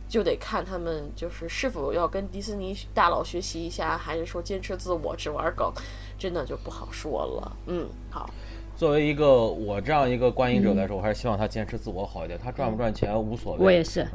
[0.08, 5.74] 就得看他们就是是否要跟迪士尼大佬学习一下，还是说坚持自我只玩梗，
[6.16, 7.58] 真的就不好说了。
[7.66, 8.30] 嗯，好，
[8.78, 12.40] 作为一个我这样一个观影者来说，我还是希望他坚持自我好一点。
[12.44, 13.66] 他赚不赚钱无所谓。
[13.66, 14.06] 我也是，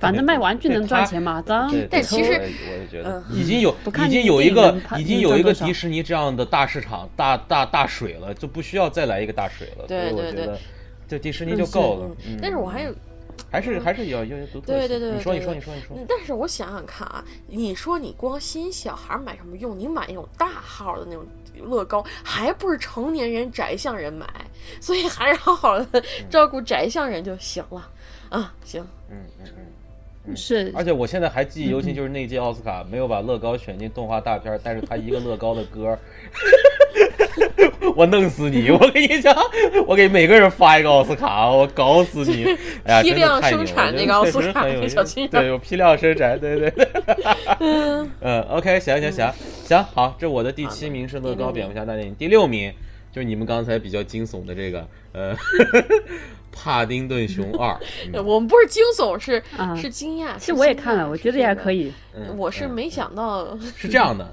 [0.00, 3.74] 反正卖玩具能赚钱嘛，当对，对但其实 我也觉得嗯已经有
[4.06, 9.86] 已经有一个已经有一个迪士尼这样的大市场、大大大水了，就不需要再来一个大水了。
[9.86, 10.58] 对对对所以我觉得
[11.06, 12.10] 就迪士尼就够了。
[12.26, 12.94] 嗯但是我还有
[13.50, 14.66] 还是还是要要有独特。
[14.66, 15.96] 对对对你说你说你说你说。
[15.96, 19.78] 嗯但是我想想看啊，你说你光吸引小孩买什么用？
[19.78, 21.24] 你买那种大号的那种
[21.62, 24.26] 乐高，还不是成年人宅向人买，
[24.80, 27.88] 所以还是好好的照顾宅向人就行了。
[28.30, 29.46] 啊，行，嗯嗯
[30.26, 30.34] 嗯。
[30.34, 35.98] 是而且我现在还记忆犹嗯新，就是那届奥斯卡没有把乐高选进动画大片儿，但是他一个乐高的歌儿，
[37.94, 38.70] 我弄死你！
[38.70, 39.36] 我跟你讲，
[39.86, 42.46] 我给每个人发一个奥斯卡，我搞死你！
[42.84, 46.88] 哎呀，批量生产那个奥斯卡小金人对，有批量生产，对对对。
[48.20, 49.30] 嗯，OK，行行行
[49.64, 52.72] 行，好，这我的第七名是乐高蝙蝠侠大电影，第六名
[53.10, 55.34] 就是你们刚才比较惊悚的这个，呃，
[56.52, 57.78] 帕丁顿熊二。
[58.12, 58.24] 嗯。
[58.24, 59.74] 我们不是惊悚，是、啊。
[59.74, 60.36] 是惊讶。
[60.38, 61.92] 其实我也看了，我觉得也还可以。
[62.14, 62.36] 嗯。
[62.36, 64.32] 我是没想到，是这样的，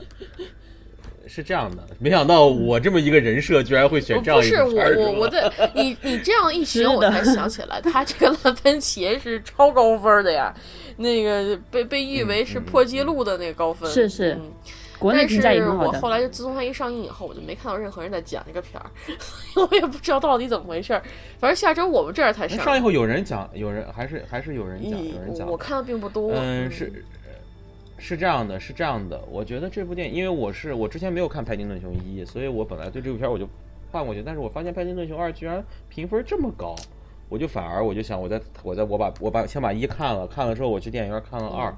[1.27, 10.53] 是这样的，没想到我这么一个人设居然会选这样一不是我我我是吧的你你这样一选，我才想起来，他这个烂番茄是超高分的呀，
[10.97, 13.89] 那个被被誉为是破纪录的那个高分。
[13.89, 14.33] 是是。
[14.33, 14.51] 嗯
[15.01, 15.97] 国内但评价也是很好的。
[15.97, 18.85] 我后来就自从它一上映以后，我就没看到任何人在讲这个片儿，
[19.57, 21.01] 我也不知道到底怎么回事儿。
[21.39, 22.63] 反正下周我们这儿才上。
[22.63, 26.31] 上映后有人讲，有人还是还是有人讲，有人讲我，看的并不多。
[26.35, 27.03] 嗯，是
[27.97, 29.19] 是这样的，是这样的。
[29.31, 33.49] 我觉得这部电影，因为我是我之前没有看《派丁顿熊一》，所以我本来对这部片儿我就
[33.91, 36.75] 换过去，但是我发现《派丁顿熊二》居然评分这么高，
[37.27, 41.73] 我就反而我就想，我在我在我把我把先把一看了，看了之后我去电影院看了二。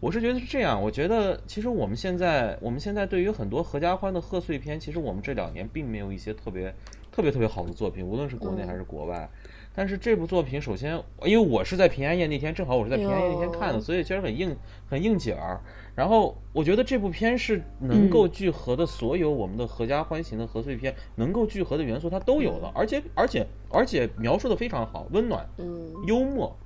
[0.00, 6.74] 我是觉得是这样，我觉得其实我们现在我们现在对于很多合家欢的贺岁片，其实我们这两年并没有一些特别
[7.12, 9.28] 特别特别好的作品，无论是国内还是国外。
[9.72, 14.56] 但是这部作品，首先因为我是在平安夜那天，正好我是在平安夜那天看的，所以其实很应
[14.88, 15.60] 很应景儿。
[15.94, 26.56] 然后我觉得这部片是能够聚合的所有我们的合家欢型的贺岁片能够聚合的元素，它都有了，而且而且而且描述的非常好，温暖、嗯，幽默，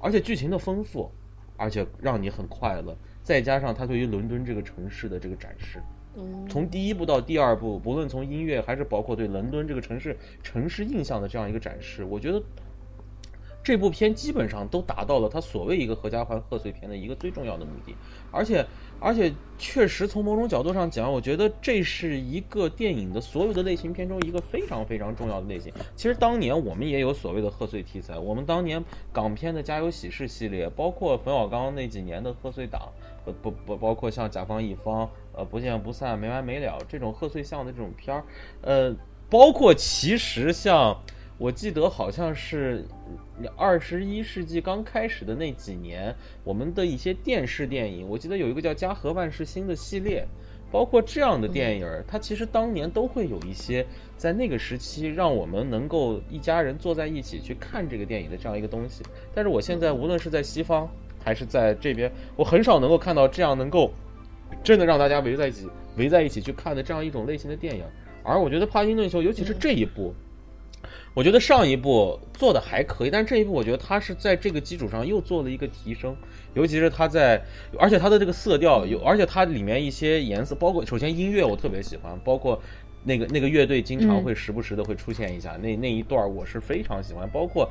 [0.00, 1.10] 而且剧情的丰富，
[1.56, 5.80] 而且让你很快乐，再加上他对于伦敦这个城市的这个展示，
[6.16, 12.42] 嗯从第一部到第二部，不论从音乐还是包括对伦敦这个城市城市印象的这样一个展示，我觉得
[13.62, 17.94] 这部片基本上都达到了他所谓一个合家欢贺岁片的一个最重要的目的，
[18.30, 18.64] 而且
[18.98, 25.72] 而且确实从某种角度上讲，我觉得这是一个电影的所有的类型片中一个非常非常重要的类型。
[25.94, 28.82] 其实当年我们也有所谓的贺岁题材，我们当年
[29.12, 32.82] 港片的《家有喜事》系列，包括冯小刚那几年的贺岁档，
[33.24, 38.24] 呃不不包括像甲方乙方，呃不见不散、没完没了这种贺岁向的这种片儿，
[38.62, 38.94] 呃，
[39.30, 41.00] 包括其实像
[41.38, 42.84] 我记得好像是
[43.56, 50.26] 二十一世纪刚开始的那几年，我们的一些电视电影，我记得有一个叫《家和万事兴》的系列。
[50.68, 59.04] 包括这样的电影，它其实当年都会有一些在那个时期让我们能够一家人坐在一起去看这个电影的这样一个东西。
[59.32, 60.86] 但是我现在无论是在西方
[61.24, 63.92] 还是在这边，我很少能够看到这样能够
[64.64, 67.84] 真的让大家围在一起围在一起去看的这样一种类型的电影。
[68.24, 70.12] 而我觉得《帕丁顿熊》，尤其是这一部，
[71.14, 76.16] 我觉得上一部做的还可以，但是这一部我觉得它是在这个基础上又做了一个提升，
[76.54, 77.40] 尤其是它在，
[77.78, 82.60] 而且它的这个色调有，而且它里面一些颜色，包括首先音乐我特别喜欢，包括
[83.04, 87.68] 那个那个乐队经常会时不时的会出现一下，那那一段我是非常喜欢，包括。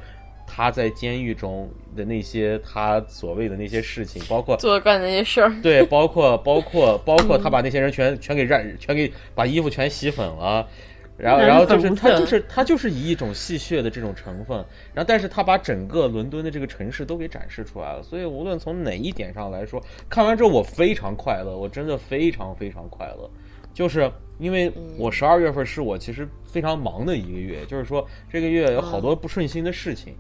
[0.48, 10.68] 他在监狱中的那些他所谓的那些事情，包括做干那些事儿， 对，包括包括包括 他把那些人全全给染，全给把衣服全洗粉了，
[11.18, 14.58] 然后然后就是他就是他就是以一种戏谑的这种成分，
[14.94, 23.30] 然后但是他把整个伦敦的这个城市都给展示出来了，所以无论从哪一点上来说，看完之后我非常快乐，我真的非常非常快乐，
[23.74, 30.14] 就是因为我十二月份是我其实非常忙的一个月，就是说这个月有好多不顺心的事情。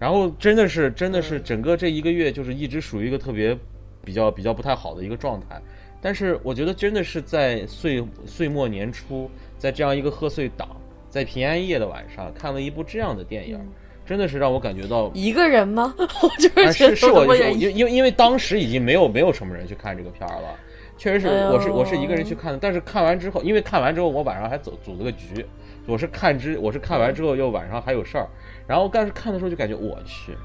[0.00, 3.54] 然后真的是，真的是整个这一个月就是一直属于一个特别
[4.02, 5.60] 比较比较不太好的一个状态。
[6.00, 10.68] 但是我觉得真的是在岁岁末年初，在这样一个贺岁档，
[11.08, 13.58] 在平安夜的晚上看了一部这样的电影，
[14.06, 15.94] 真的是让我感觉到，一个人吗？
[15.98, 20.48] 我就啊是觉得是是我因因为因为当时已经没有没有什么人去看这个片儿了。
[20.96, 25.46] 确实是，我是我是一个人去看的，但是看完之后，因为看完之后我晚上还走组了个局，
[25.86, 28.28] 我是看之我是看完之后又晚上还有事儿，
[28.66, 30.36] 然后但是看的时候就感觉我去，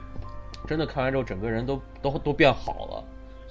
[0.66, 3.04] 真的看完之后整个人都都都变好了，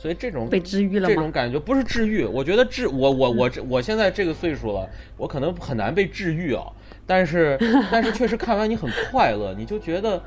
[0.05, 1.33] 所以这种被治愈了吗这种？
[1.33, 4.87] 感觉不是治愈，我觉得治我我我这我现在这个岁数了，
[5.17, 6.63] 我可能很难被治愈啊。
[7.07, 7.57] 但是
[7.91, 10.23] 但是确实看完你很快乐，你就觉得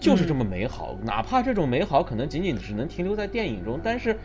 [0.00, 4.16] 就是这么美好，哪怕这种美好可能仅仅只能停留在电影中，但是。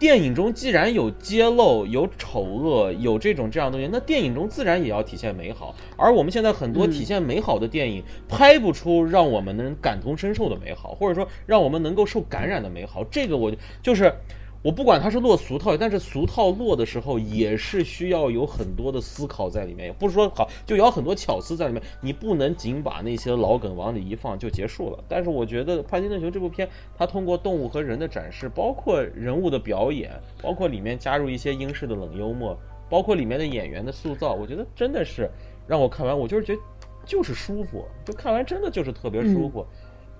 [0.00, 5.74] 电影中既然有揭露、有丑恶、有这种这样的东西，那电影中自然也要体现美好。
[5.96, 13.02] 而我们现在很多嗯体现美好的电影，拍不出让我们能感同身受的美好，或者说让我们能够受感染的美好。
[13.10, 14.12] 这个我就是。
[14.60, 24.98] 我不管它是落俗套，但是俗套落的时候也是需要有很多的思考在里面，也不是说好就有很多巧思在里面，你不能仅把那些老梗往里一放就结束了。
[25.08, 30.10] 但是我觉得《帕金顿熊》这部片，它通过动物和人的展示，包括人物的表演，
[30.42, 32.58] 包括里面加入一些英式的冷幽默，
[32.90, 35.30] 包括里面的演员的塑造，我觉得真的是
[35.68, 36.60] 让我看完，我就是觉得
[37.06, 39.64] 就是舒服，就看完真的就是特别舒服。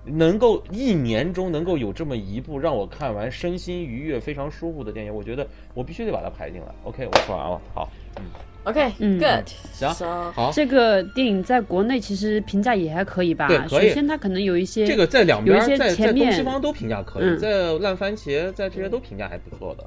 [0.05, 6.67] 能够一年中能够有这么一部让我看完身心愉悦、非常舒服的电影，我觉得我必须得把它排进来。
[6.83, 8.23] OK，我说完了，好，嗯。
[8.65, 9.17] OK，嗯。
[9.17, 13.47] good，行 So- 好，这个电影在国内其实评价也还可以吧？
[13.47, 13.87] 对可以。
[13.89, 16.33] 首先它可能有一些这个在两边有一些在在东前面。
[16.33, 17.37] 西方都评价可以，嗯。
[17.39, 19.85] 在烂番茄在这些都评价还不错的，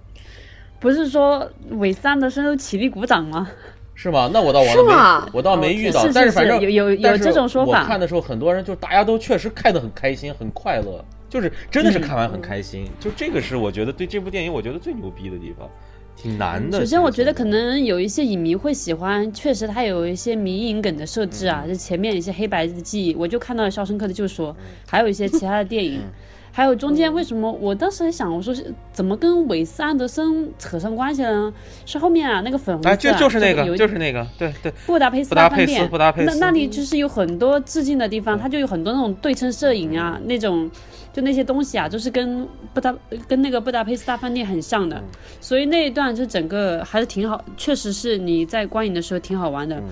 [0.80, 3.50] 不是说韦斯安德森都起立鼓掌吗？
[3.94, 4.30] 是吗？
[4.32, 12.88] 那我倒我是倒没我倒没遇到，但是但反正有有有这种说法我看的时候，很多人就大家都确实看得很开心，很快乐，就是真的嗯是看完很开心。
[12.98, 15.68] 就这个是我觉得对这部电影我觉得最牛逼的地方，
[16.16, 16.80] 挺难的。
[16.80, 26.00] 首先，我觉得可能有一些影迷会喜欢，确实它有一些迷影梗的设置嗯啊，就前面一些黑白的记忆，我就看到了《肖申克的救赎》，嗯还有一些其他的电影。
[26.54, 31.54] 还有中间为什么我当时还想，我说是怎么跟韦斯安德森扯上关系了呢？
[31.86, 36.38] 是后面啊那个粉红色、啊，哎，就就是那个有就是那个，对对，布达佩斯布达佩斯大饭店，布达佩斯。
[36.38, 40.70] 那那里就是有很多致敬的地方，它就有很多那种对称摄影啊，那种
[41.12, 42.94] 就那些东西啊，就是跟布达
[43.28, 45.02] 跟那个布达佩斯大饭店很像嗯的，
[45.40, 49.82] 所以那一段就整个还是挺好，确实是你在观影的时候挺好玩嗯的。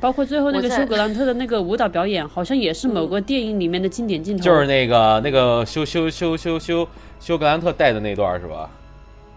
[0.00, 4.44] 包括最后那个休格兰特的那个舞蹈表演，好像也是某个电影里面的经典镜头。
[4.44, 6.88] 就是那个那个休休休休休
[7.18, 8.70] 休格兰特带的那段是吧？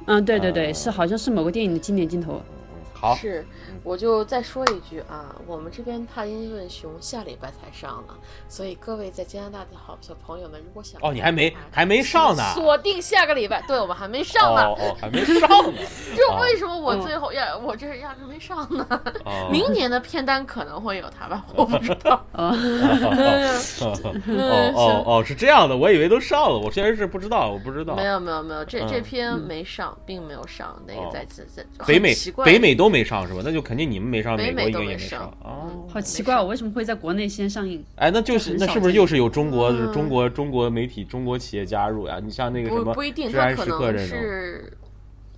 [0.06, 2.40] 嗯，对对对，啊是好像是某个电影的经典镜头。
[2.94, 3.44] 好，是，
[3.84, 8.14] 我就再说一句啊，我们这边帕金顿熊下礼拜才上呢，
[8.48, 14.62] 所以各位在加拿大的好小朋友们，如果想哦你还没还没上呢锁定下个礼拜，对我们还没上呢。
[14.68, 15.80] 哦哦，还没上呢。
[16.16, 18.86] 就为什么我最后压我这是压根没上呢？
[19.26, 22.24] 哦明年的片单可能会有它吧，我不知道。
[22.34, 22.56] 哦，
[24.36, 27.96] 哦哦哦，是这样的，我以为都上了，我现在是不知道，我不知道。
[27.96, 30.80] 没有没有没有，这这嗯篇没上，并没有上。
[30.86, 33.42] 那个哦在在在北美奇怪北美都没上是吧？
[33.44, 35.38] 那就肯定你们没上，美美国应都没上该也没上。
[35.46, 37.82] 哦，嗯好奇怪，我为什么会在国内先上映？
[37.96, 42.20] 哎，那就是那是不是又是有中国嗯中国中国媒体中国企业加入呀？
[42.22, 44.74] 你像那个什么不不一定，治他可能安时刻这种，是，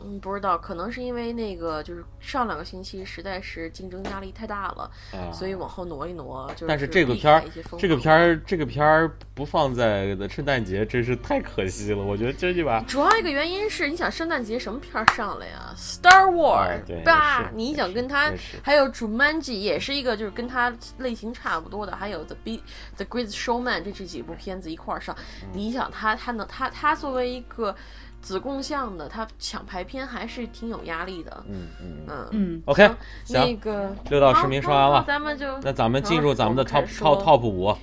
[0.03, 6.47] 嗯，不知道，可能是因为那个就是上两个星期实在是竞争压力太大了，啊所以往后挪一挪。
[6.55, 7.43] 就是但是这个片儿
[7.77, 12.03] 这个片儿，这个片儿不放在的圣诞节，真是太可惜了。
[12.03, 17.49] 我觉得这就把主要一个原因是，你想圣诞节什么片儿上了呀？Star War，也吧？
[17.53, 22.59] 你想跟他，还有 Jumanji 也是一个就是跟他类型差不多的，还有 The Be
[22.97, 27.75] The Great Showman 这这几部片子一块儿上，嗯你想他他能他他作为一个
[28.23, 31.43] 子贡像的，他抢排片还是挺有压力的。
[31.47, 31.87] 嗯嗯。
[32.07, 32.07] 嗯。
[32.07, 32.89] 嗯，嗯，，OK，
[33.29, 37.75] 那行，个六到十名说完了那咱们就那咱们进入咱们的 top top top 五，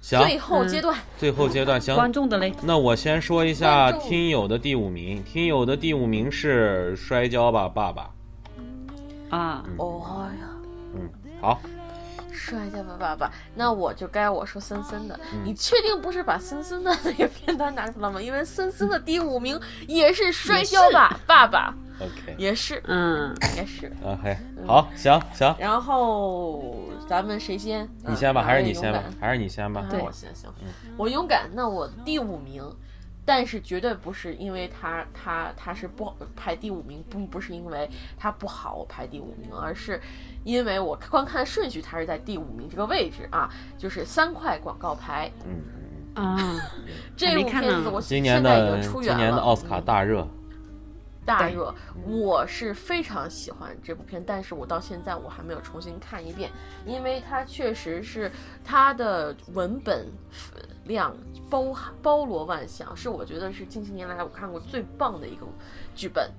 [0.00, 8.10] 行，最后阶段，最后阶段行，观众的嘞，那我先说一下听友的第五名，听友的第五名是《摔跤吧，爸爸。
[9.28, 10.48] 啊，哦呀。》。
[10.98, 11.08] 嗯
[11.42, 11.60] 好，
[12.50, 13.32] 摔跤吧，爸爸！
[13.54, 15.18] 那我就该我说森森的。
[15.32, 18.20] 嗯你确定不是把森森的那个片段拿出来吗？
[18.20, 23.86] 因为森森的第五名也是摔跤吧，爸爸 OK，也是嗯，也是。
[24.04, 24.36] 啊嘿，
[24.66, 26.76] 好，行行，然后
[27.08, 27.88] 咱们谁先？
[28.06, 29.84] 你先吧，嗯还是你先吧还是你先吧？
[29.90, 30.50] 对我先行。
[30.96, 32.62] 我勇敢，那我第五名。
[33.26, 40.00] 但是绝对不是因为他他他是不好排第五名，并不是因为他不好我排第五名，而是
[40.44, 45.28] 因为我观看顺序他是在第五名这个位置啊，就是三块广告牌。
[45.44, 46.38] 嗯，啊，
[47.16, 50.45] 这部片子我今年现在已的经出远了，今年的奥斯卡大热，对
[51.26, 51.74] 大热，
[52.06, 56.50] 我是非常喜欢这部片，但是我到现在我还没有重新看一遍，
[56.86, 58.30] 因为它确实是
[58.64, 60.06] 它的文本
[60.84, 61.14] 量
[61.50, 65.44] 包包罗万象，是我觉得是近些年来我看过最棒的一个
[65.94, 66.30] 剧本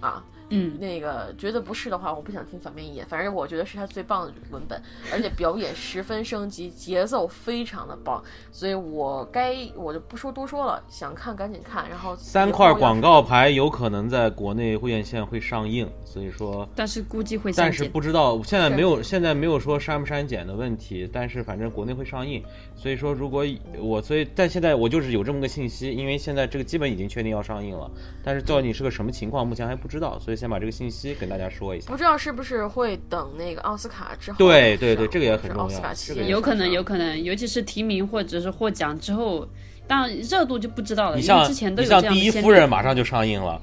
[0.00, 0.22] 啊。
[0.54, 3.04] 嗯，那个觉得不是的话，我不想听反面意见。
[3.06, 4.80] 反正我觉得是他最棒的文本，
[5.12, 11.88] 而且表演十分升级，节奏非常的棒，所以我该我就不说多说了，想看赶紧看。
[11.88, 17.84] 然后 三块广告牌有可能在国内会院线会上映，所以说，但是估计会但是。
[17.94, 22.42] 不知道现在没有现在没有说删不删减的问题，但是反正国内会上映，
[22.76, 23.46] 所以说如果
[23.78, 27.90] 我所以但现在我就是有这么个信息，因为现在这个基本已经确定要上映了，
[28.22, 31.90] 但是到底是个什么情况，目前还不知道，所以先把这个信息跟大家说一下。
[31.90, 39.48] 不知道是不是会等那个奥斯卡之后对对对这个也很重要奥斯卡期这个也间有可能，有可能，尤其是提名或者是获奖之后，
[39.86, 43.60] 当然热度就不知道了，你像之前都你像有这样的第一夫人马上就上映了，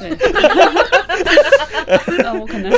[0.00, 0.10] 对，
[2.24, 2.72] 呃，我可能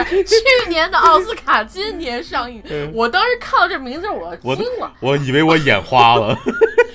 [0.08, 2.62] 去年的奥斯卡今年上映，
[2.94, 6.36] 我当时看到这名字我我惊了，我以为我眼花了。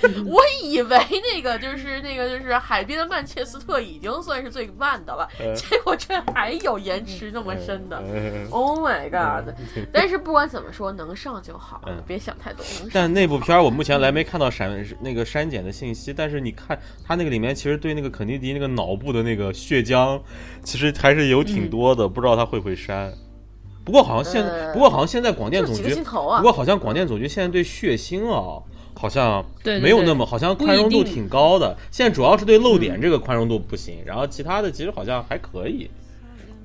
[0.26, 0.98] 我以为
[1.34, 8.02] 那个就是那个就是海边的曼彻斯特已经算是最慢的了，结果这还有延迟那么深的。
[8.06, 9.54] 嗯 Oh my god！
[9.92, 12.64] 但是不管怎么说，能上就好别想太多。
[12.92, 20.20] 但那部片儿我目前来没看到删那个删减的信息，但是你看它那个里面其实对那个肯尼迪那个脑部的那个血浆，
[20.62, 23.12] 其实还是有挺多的，不知道他会不会删。
[23.84, 28.62] 不过好像现，呃不过好像现在广电总局，不过好像广电总局现在对血腥啊，
[28.98, 31.76] 好像没有那么，好像宽容度挺高的。
[31.90, 35.88] 现在主要是对漏点这个宽容度不行，然后其他的其实好像还可以。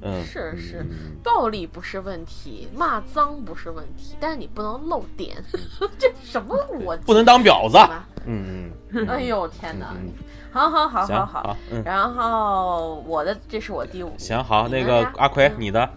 [0.05, 5.37] 嗯，是是嗯，暴力不是问题，骂脏不是问题，但是你不能漏点，
[5.97, 7.03] 这什么逻辑？
[7.05, 7.77] 不能当婊子。
[8.25, 9.93] 嗯嗯 哎呦天哪！
[9.95, 10.11] 嗯，
[10.51, 15.89] 好好好行好好，嗯，然后我的这是我第五，行好，那个阿奎嗯你的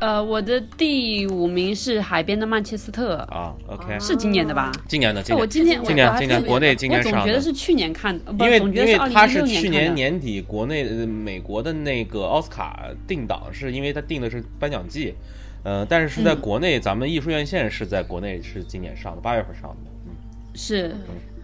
[0.00, 4.72] 呃，我的第五名是《海边的曼彻斯特》，啊，OK，是今年的吧？
[4.88, 5.38] 今年的今年。
[5.38, 9.68] 哎我今天今年今年国内今年我总觉得是去年看因为因为它是去。
[9.68, 15.14] 年年底国内呃美国的那个奥斯卡定档，是因为它定的是颁奖季，
[15.64, 20.12] 呃，但是是在嗯国内，咱们艺术院线是在国内是今年上的，八月份上的，嗯，
[20.54, 20.94] 是，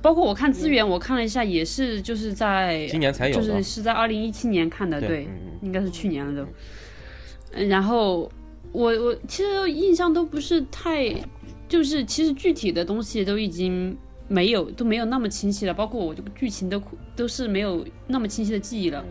[0.01, 5.59] 包括我看资源，我看了一下，也是就是在今年才有是是在二零一七年看的，对，对嗯嗯。
[5.61, 6.43] 应该是去年了都。
[6.43, 6.49] 嗯
[7.69, 8.31] 然后
[8.77, 11.15] 我我其实印象都不是太，
[11.67, 13.97] 就是其实具体的东西都已经
[14.29, 16.83] 没有都没有那么清晰了，包括我这个剧情都
[17.15, 19.03] 都是没有那么清晰的记忆了。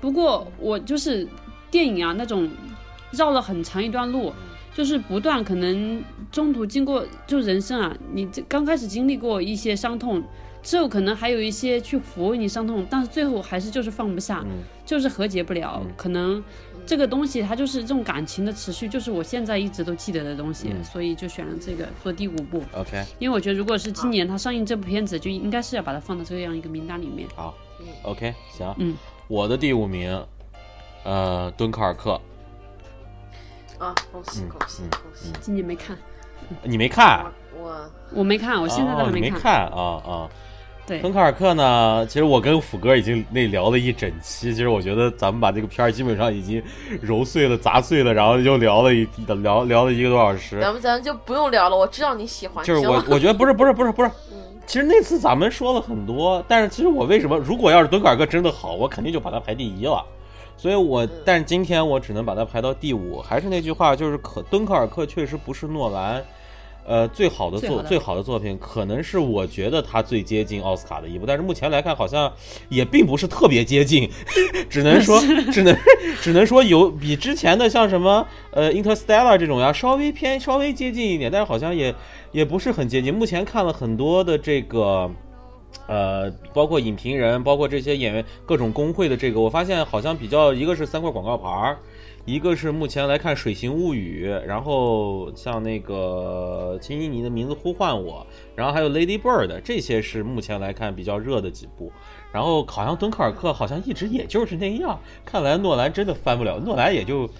[0.00, 1.26] 不过我就是
[1.70, 2.48] 电影啊那种
[3.12, 4.32] 绕了很长一段路。
[4.76, 10.22] 就是不断可能中途经过就人生啊，你这刚开始经历过一些伤痛，
[10.62, 14.50] 之后可能还有一些去抚慰你伤痛，但是最后还是就是放不下，嗯
[14.84, 15.82] 就是和解不了。
[15.96, 16.44] 可能
[16.86, 22.62] 这个东西它就是这种感情的持续，就是我现在一直都记得的东西，嗯所以就选了这个做第五部。
[22.72, 27.28] ，OK，因为我觉得如果是今年它上映这部片子，就应该是要把它放到这样一个名单里面。
[27.34, 27.54] 好
[28.02, 30.24] ，OK，行，嗯，我的第五名，
[31.04, 32.20] 呃，敦刻尔克，
[33.78, 35.32] 啊，恭喜嗯恭喜嗯恭喜！
[35.40, 35.98] 今年没看，
[36.62, 37.26] 你没看？
[37.58, 39.40] 我我我没看，我现在都还没看。
[39.40, 40.30] 看啊啊。
[40.86, 46.62] 对敦刻尔克呢，其实我跟虎哥已经那聊了一整期，其实我觉得咱们把这个片儿基本上已经
[47.00, 50.60] 揉碎了、砸碎了，然后又聊了一聊聊了一个多小时。
[50.60, 60.04] 咱们咱就不用聊了，我知道你喜欢，就是，我我觉得不是不是不是不是，嗯其实那次咱们说了很多，但是其实我为什么如果要是敦刻尔克真的好，我肯定就把它排第一了。
[60.56, 63.20] 所以我，但是今天我只能把它排到第五。
[63.20, 66.24] 还是那句话，就是可敦刻尔克确实不是诺兰，
[66.86, 72.32] 呃，最好的作最好的作品，可能是我觉得他最接近奥斯卡的一部，但是目前来看好像
[72.68, 74.08] 也并不是特别接近，
[74.70, 75.20] 只能说
[75.52, 75.76] 只能
[76.20, 81.94] 只能说有比之前的像什么呃 Interstellar 这种呀稍微偏稍微接近一点，但是好像也
[82.30, 83.12] 也不是很接近。
[83.12, 85.10] 目前看了很多的这个。
[85.88, 91.78] 呃，包括影评人，包括这些演员，各种工会的这个，我发现好像比较，一个是三块广告牌儿，
[92.26, 101.92] 一个是目前来看《水形物语》，然后像那个《请以你的名字呼唤我》，然后还有《Lady Bird》，这些是目前来看比较热的几部。
[102.32, 107.30] 然后好像敦刻尔克好像一直也就是那样，看来诺兰真的翻不了，诺兰也就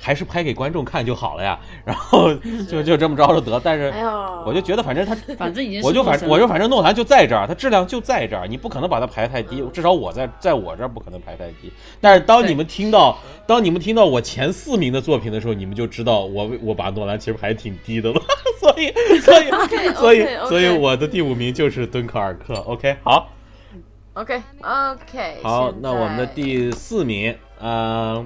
[0.00, 1.58] 还是拍给观众看就好了呀。
[1.84, 2.32] 然后
[2.68, 3.92] 就 就这么着就得，但是
[4.46, 6.34] 我就觉得反正他 反正已经我就反诺神了。
[6.34, 11.70] 我就反正诺兰就在这儿，它质量就在这儿，你不可能把它排太低，至少我在在我这儿不可能排太低。
[12.00, 18.20] 但是当你们听到当你们听到我前四名的作品的时候，你们就知道我我把诺兰其实排挺低的了，
[18.58, 19.50] 所以所以
[19.94, 22.54] 所以所以我的第五名就是敦刻尔克。
[22.66, 23.28] OK，好
[24.14, 28.24] ，OK OK，好，那我们的第四名，呃，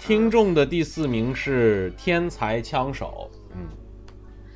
[0.00, 3.66] 听众的第四名是天才枪手，嗯，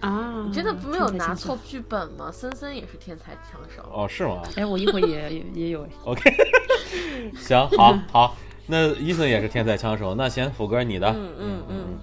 [0.01, 2.31] 啊，你真的没有拿错剧本吗？
[2.33, 4.43] 森森也是天才枪手，哦，是吗？
[4.57, 5.85] 哎，我一会儿也也 也有。
[5.85, 5.89] 哎。
[6.05, 6.35] OK，
[7.37, 8.37] 行，好好，
[8.67, 11.99] 那伊森也是天才枪手，那先虎哥你的，嗯嗯嗯，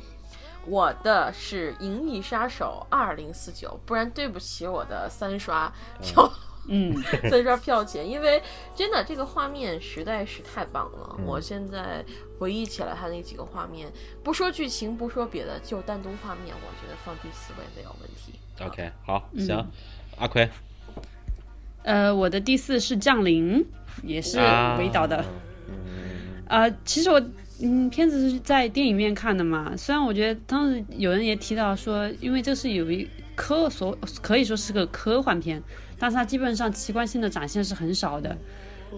[0.68, 5.72] 我的是《银翼杀手二零四九》，不然对不起我的三刷
[6.02, 6.24] 票。
[6.24, 6.49] 嗯，
[7.30, 8.42] 三刷票钱，因为
[8.76, 11.16] 真的这个画面实在是太棒了。
[11.18, 12.04] 嗯我现在
[12.38, 13.92] 回忆起来他那几个画面，
[14.24, 18.34] 不说剧情，不说别的，就单独画面，我觉得放第四位没有问题。
[18.62, 19.66] OK，好，行，
[20.18, 20.50] 阿奎
[21.84, 23.60] 呃，我的第四是《降临》，
[24.04, 25.24] 也是啊韦导的。
[25.68, 27.22] 嗯呃，其实我
[27.62, 29.76] 嗯，片子是在电影院看的嘛。
[29.78, 35.62] 虽然我觉得当时有人也提到说，因为这是有一科所可以说是个科幻片，
[36.00, 38.36] 但是它基本上奇观性的展现是很少的。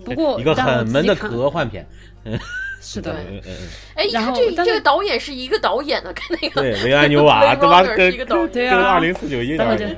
[0.06, 1.86] 不过一个很闷的科幻片，
[2.80, 8.78] 是的， 嗯嗯嗯，哎，然后这这个导演是一个导演的，跟那个对，维安纽瓦，他妈 Blade Runner 跟是一个导对啊。
[8.78, 9.97] 跟二零四九一导演，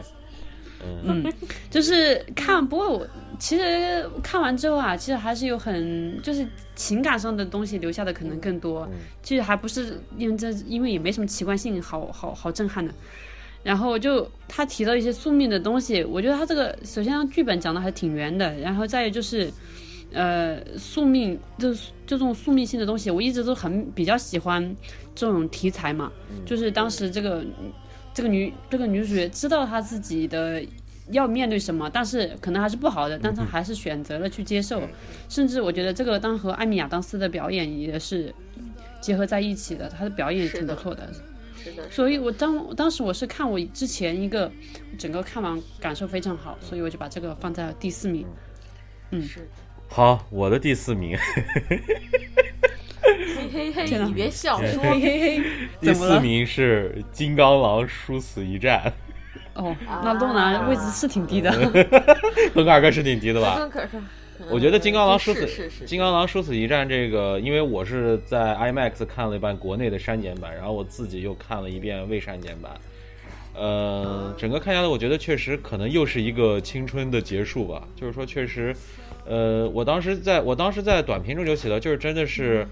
[1.04, 1.24] 嗯。
[1.70, 6.44] 就就是看，不过我其实看完之后啊，其实还是有很就是
[6.76, 8.90] 情感上的东西留下的可能更多。
[9.22, 12.92] 其实还不是因为这，因为也没什么奇观性，好好好震撼的。
[13.64, 19.50] 然后就他提到一些宿命的东西，我觉得他这个首先剧本讲的还挺圆的，然后再有就是，
[20.12, 24.76] 呃，宿命就是这种宿命性的东西，我一直都很比较喜欢
[25.16, 26.12] 这种题材嘛。
[26.46, 27.44] 就是当时这个
[28.14, 30.62] 这个女这个女主角知道她自己的
[31.12, 34.82] 要面对什么，但是可能还是不好的，但她还是选择了去接受。
[35.30, 38.34] 甚至我觉得这个当和艾米亚当斯的表演也是
[39.00, 41.08] 结合在一起的，她的表演也挺不错的。
[41.14, 41.26] 是的，
[41.90, 44.52] 所以我当当时我是看我之前一个
[44.98, 48.26] 整个看完感受非常好，所以我就把这个放在了第四名。
[49.12, 49.28] 嗯。
[49.90, 51.16] 好，我的第四名，
[53.04, 55.44] 嘿嘿嘿，你别笑，说嘿嘿嘿，
[55.80, 55.94] 第？
[55.94, 58.92] 四名是《金刚狼：殊死一战
[59.54, 61.52] 哦，那东南位置是挺低的。》，
[62.56, 63.56] 跟二哥是挺低的吧？
[63.60, 64.02] 跟可是，
[64.50, 72.72] 我觉得《金刚狼：殊死金刚狼：殊死一战》这个，因为我是在 IMAX 看了一版国内的删减版，然后我自己又看了一遍未删减版。
[73.56, 77.88] 呃，整个看下来，我觉得确实可能又是一个青春的结束吧。
[77.96, 78.76] 就是说，确实，
[79.26, 82.68] 呃，我当时在我当时在短评中就写到，就是真的是，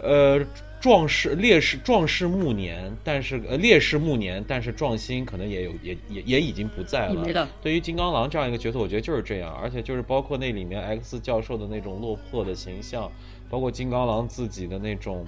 [0.00, 0.40] 呃，
[0.80, 7.46] 壮士烈士壮士暮年，但是呃烈士暮年，但是壮心可能也有也也也已经不在了。
[7.62, 13.12] 对于金刚狼这样一个角色，我觉得就是这样，而且就是包括那里面 X 教授的那种落魄的形象，
[13.50, 15.26] 包括金刚狼自己的那种。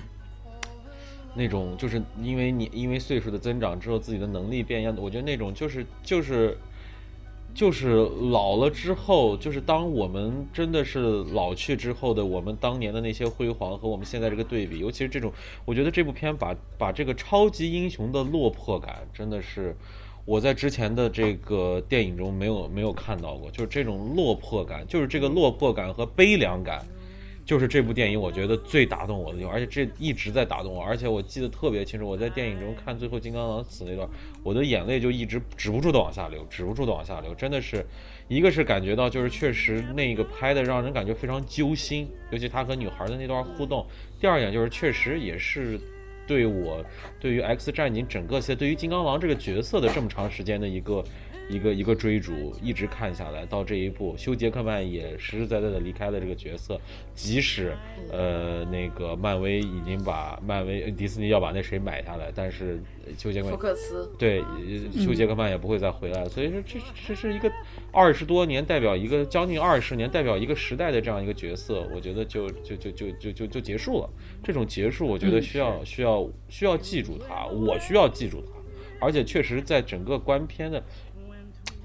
[1.34, 6.54] 那种就是因为你因为岁数的增长之后，自己的能力变样，我觉得那种就是就是
[7.54, 15.32] 就是老了之后，就是当我们真的是老去之后的我们当年的那些辉煌和我们现在这个对比，尤其是这种，
[15.64, 19.76] 我觉得这部片把把这个超级英雄的落魄感真的是。
[20.24, 26.86] 我在之前的这个电影中没有没有看到过，就是这种落魄感，就是这个落魄感和悲凉感，
[27.52, 34.08] 就是这部电影我觉得最打动我的地方，而且这一直在打动我，而且我记得特别清楚，我在电影中看最后金刚狼死那段，
[34.42, 37.84] 我的眼泪就一直止不住的往下流，止不住的往下流，真的是，
[38.26, 43.86] 一个是感觉到就是确实那个拍的让人感觉非常揪心，尤其他和女孩的那段互动，
[44.18, 45.78] 第二点就是确实也是。
[46.24, 46.82] 对我
[47.20, 51.04] 对于 X 战警整个系，对于金刚狼这个角色的这么长时间的一个
[51.52, 56.80] 一个一个追逐，一直看下来到这一步，休·杰克曼也实实在在的离开了这个角色，
[57.14, 57.76] 即使
[58.10, 62.82] 呃那个漫威已经把漫威迪士尼要把那谁买下来，但是
[63.18, 66.28] 休·杰克曼福克斯，对，呃休·杰克曼也不会再回来了。
[66.28, 67.52] 所以说，这这是一个
[67.92, 74.08] 二十多年代表一个将近二十年代表一个时代的这样一个角色，我觉得就就就就就就就结束了。
[74.42, 78.52] 这种结束，我觉得需要、需要需要记住它，我需要记住它，
[79.04, 80.82] 而且确实在整个观片的。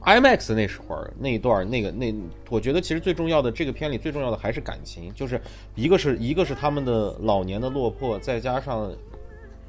[0.08, 2.16] IMAX 那时会儿那一段那个那，
[2.50, 5.40] 我觉得其实最重要的这个片里最重要的还是感情，就是
[5.76, 8.90] 一个是一个是他们的老年的落魄，再加上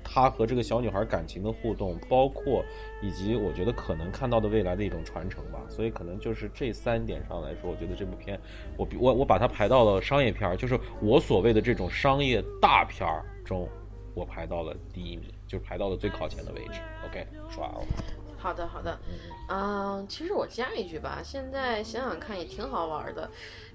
[0.05, 2.65] 他和这个小女孩感情的互动，包括
[3.03, 5.59] 以及我觉得可能看到的未来的一种传承吧。
[5.69, 8.39] 所以可能就是这三点上来说，我觉得这部片，
[8.77, 13.69] 我比我我把它排到了商业片儿，就是我所谓的这种商业大片儿中，
[14.15, 16.81] 我排到了第一名，就排到了最靠前的位置。
[17.05, 17.81] OK，说完了。
[18.39, 18.99] 好的，好的，
[19.49, 23.29] 嗯、其实我加一句吧，现在想想看也挺好玩的。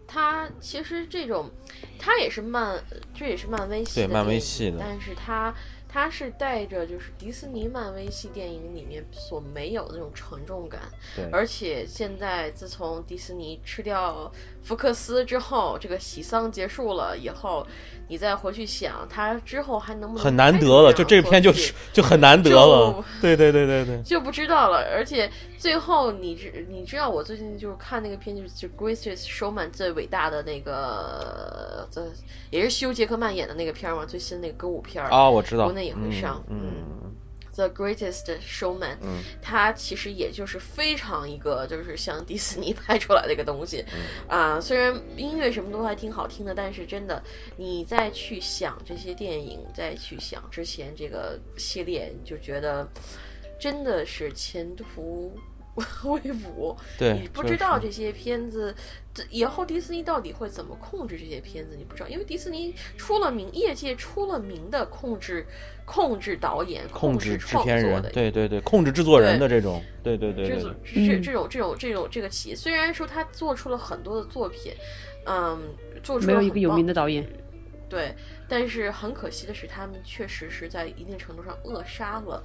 [0.06, 1.50] 它其实这种，
[1.98, 2.84] 它也是漫，
[3.14, 5.54] 这也是漫威系的对漫威系的但是它
[5.88, 10.82] 它是带着就是迪士尼、漫威系电影里面所没有的那种沉重感，
[11.16, 11.30] 对。
[11.32, 14.30] 而且现在自从迪士尼吃掉
[14.62, 17.66] 福克斯之后，这个喜丧结束了以后，
[18.08, 23.04] 你再回去想，他之后还能不能很难得了，就这片就是就很难得了。
[23.22, 24.86] 对对对对对，就不知道了。
[24.92, 32.06] 而且最后你知你知道，我最近就是看那个片，就是就 Greatest Showman 最伟大的那个，这
[32.52, 36.60] 也是休·杰克曼演的那个片儿嘛，最新那个歌舞片儿啊，我知道，国内也会上嗯
[37.04, 37.12] 嗯
[37.56, 39.24] The Greatest Showman，、嗯。
[39.42, 43.86] 它其实也就是非常一个就是像迪士尼拍出来的一个东西，
[44.28, 47.22] 啊、虽然音乐什么都还挺好听的，但是真的
[47.58, 52.88] 你再去想这些电影，再去想之前这个系列，你就觉得
[53.60, 55.32] 真的是前途
[56.04, 56.76] 未卜。
[56.98, 58.74] 对，你不知道这些片子，
[59.14, 65.46] 这以后迪士尼到底会怎么控制这些片子，你不知道，因为迪士尼出了名，业界出了名的控制、
[65.86, 70.64] 控制导演、控制制制片人创作的，对对对，控制制作人的这种，对对对这对
[71.08, 74.72] 这这种这种这种这个企业，虽然说他做出了很多的作品，
[75.26, 75.60] 嗯，
[76.04, 77.28] 做出没有一个有名的导演。
[77.90, 78.16] 对，
[78.48, 82.42] 但是很可惜的是，他们确实是在一定程度上扼杀了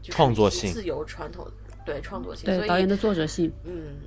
[0.00, 1.44] 就是创作性一些自由传统
[1.84, 4.00] 对创作性，对导演的作者性，嗯，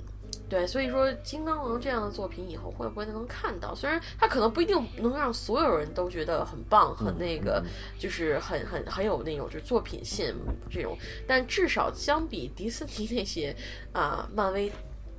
[0.49, 3.73] 对，所以说《金刚狼》这样的作品以后会不会能看到？
[3.73, 7.63] 虽然它可能不一定能让所有人都觉得很棒、很那个，
[7.97, 10.35] 就是很很很有那种就是作品性
[10.69, 10.97] 这种，
[11.27, 13.55] 但至少相比迪士尼那些
[13.93, 14.71] 啊、漫威。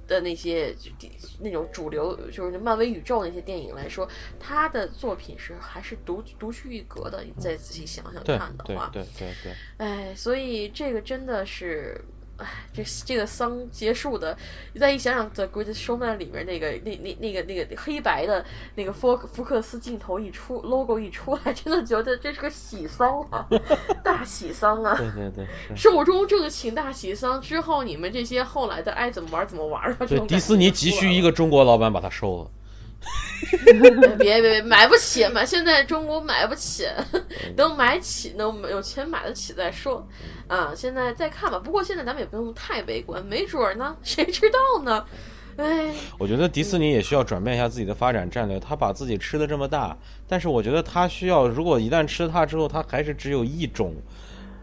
[0.09, 7.25] 的那些就迪那种主流就是漫威宇宙那些电影来说，他的作品是还是独独具一格的。
[7.25, 12.01] 你再仔细想想看的话，对对对，哎，所以这个真的是，
[12.39, 14.37] 哎，这这个丧结束的，
[14.75, 23.47] 你再一想想《The Greatest Showman》里面那个那那那个那个黑白的那个福福克斯镜头一出，logo 一出来，真的觉得这是个喜丧啊，
[24.05, 24.95] 大喜丧啊！
[24.97, 25.47] 对对对。
[25.75, 29.97] 寿终正寝大喜丧之后，你们这些后来的爱怎么玩怎么玩啊！
[30.01, 32.51] 这对，种迪士尼急需一个中国老板把它收了。
[33.65, 36.87] 别别别，买不起，买现在中国买不起，
[37.57, 40.07] 等买起，等有钱买得起再说。
[40.49, 41.59] 啊，现在再看吧。
[41.59, 45.05] 不过现在咱们也不用太悲观，没准儿呢， 谁知道呢？
[45.57, 48.61] 哎，我觉得迪士尼也需要转变一下自己的发展战略。
[48.61, 49.97] 他把自己吃的这么大，
[50.29, 53.95] 但是我觉得他需要，如果一旦吃它之后，他还是只有一种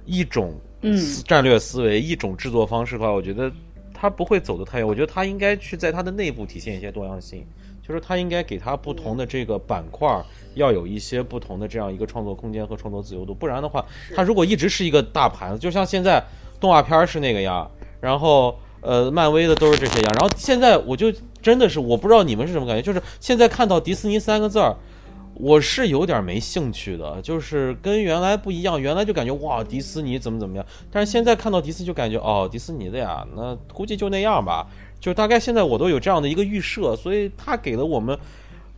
[0.06, 3.52] 一种嗯战略思维、一种制作方式的话，我觉得
[3.92, 4.88] 他不会走得太远。
[4.88, 7.44] 我觉得他应该去在他的内部体现一些多样性，
[7.88, 10.10] 就是他应该给他不同的这个板块
[10.56, 13.34] 要有一些不同的这样一个创作空间和创作自由度。
[13.34, 16.24] 不然的话，他如果一直是一个大盘子，就像现在
[16.60, 17.70] 动画片儿是那个样，
[18.00, 18.58] 然后。
[18.86, 21.10] 呃，漫威的都是这些样，然后现在我就
[21.42, 24.76] 真的是我不知道你们是什么感觉，就是现在看到迪士尼三个字儿，
[25.36, 34.68] 我是有点没兴趣的，就是跟原来不一样，原来就感觉哇迪士尼怎么怎么样，但是现在看到迪士尼就感觉哦迪士尼的呀，那估计就那样吧，
[35.04, 38.18] 就大概现在我都有这样的一个预设，所以他给了我们。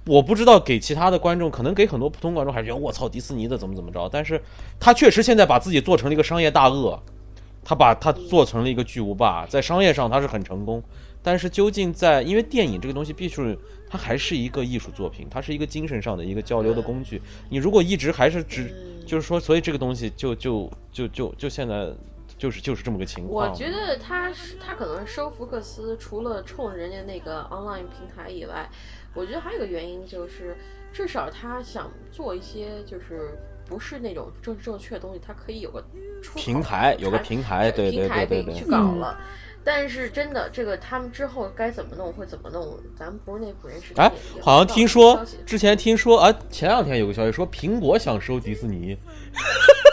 [0.07, 4.41] 我不知道给其他的观众，可能给很多普通观众还是觉得我操迪士尼的怎么怎么着，但是
[4.79, 6.99] 他确实现在把自己做成了一个商业大鳄，
[7.63, 10.81] 他把它做成了一个巨无霸，在商业上他是很成功，
[11.21, 13.57] 但是究竟在因为电影这个东西，必须
[13.89, 17.21] 它还是一个艺术作品，它是一个精神上的一个交流的工具。
[17.49, 18.71] 你如果一直还是只
[19.07, 21.89] 就是说，所以这个东西就就就就就现在
[22.37, 23.49] 就是就是这么个情况。
[23.49, 28.69] 我觉得他是他可能收福克斯，除了冲人家那个 online 平台以外，
[29.13, 30.55] 我觉得还有一个原因就是，
[30.93, 33.37] 至少他想做一些就是。
[33.67, 35.83] 不是那种正正确的东西，他可以有个
[36.21, 38.65] 出平台，有个平台，对对平台对对对去。
[38.69, 39.19] 搞了。
[39.63, 43.91] 但是真的，这个他们之后该怎么弄会怎么弄，咱们不是内部人士。
[43.95, 48.95] 哎，好像听说之前听说啊，前两天有个消息说苹果想收迪士尼，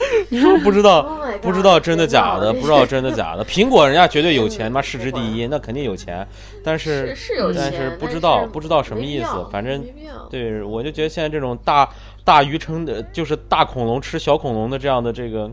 [0.40, 3.44] 说不知道 Oh god，不知道真的假的，不知道真的假的。
[3.44, 6.26] 苹果人家绝对有钱妈，市值第一，那肯定有钱，
[6.64, 9.84] 但是是是有钱，但是不知道不知道什么意思反正
[10.30, 11.88] 对我就觉得现在这种大
[12.24, 15.50] 大鱼撑的，就是大恐龙吃小恐龙的这样的这个，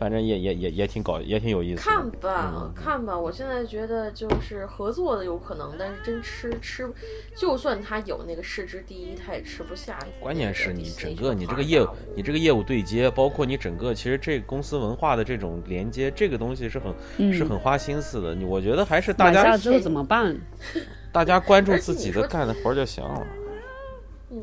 [0.00, 1.82] 反正也也也也挺搞，也挺有意思。
[1.82, 6.90] 看吧，嗯看吧，我现在觉得就是合作的有可能，但是真吃吃，
[7.36, 9.98] 就算他有那个市值第一，他也吃不下。
[10.18, 18.34] 关键是你整个你这个业业务，你这个业务对接，包括你整个其实这个公司文化的这种连接，这个东西是很、嗯是很花心思的。
[18.34, 20.34] 你我觉得还是大买下家之后怎么办？
[21.12, 23.26] 大家关注自己的干的活儿就行了。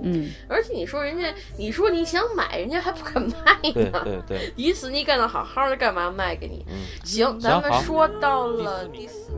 [0.04, 3.58] 嗯，而且你说人家，你说你想买，人家还不肯卖
[3.90, 4.02] 呢。
[4.04, 6.66] 对对，迪士尼干的好好的，干嘛卖给你？
[6.68, 9.32] 嗯，行，咱们说到了第四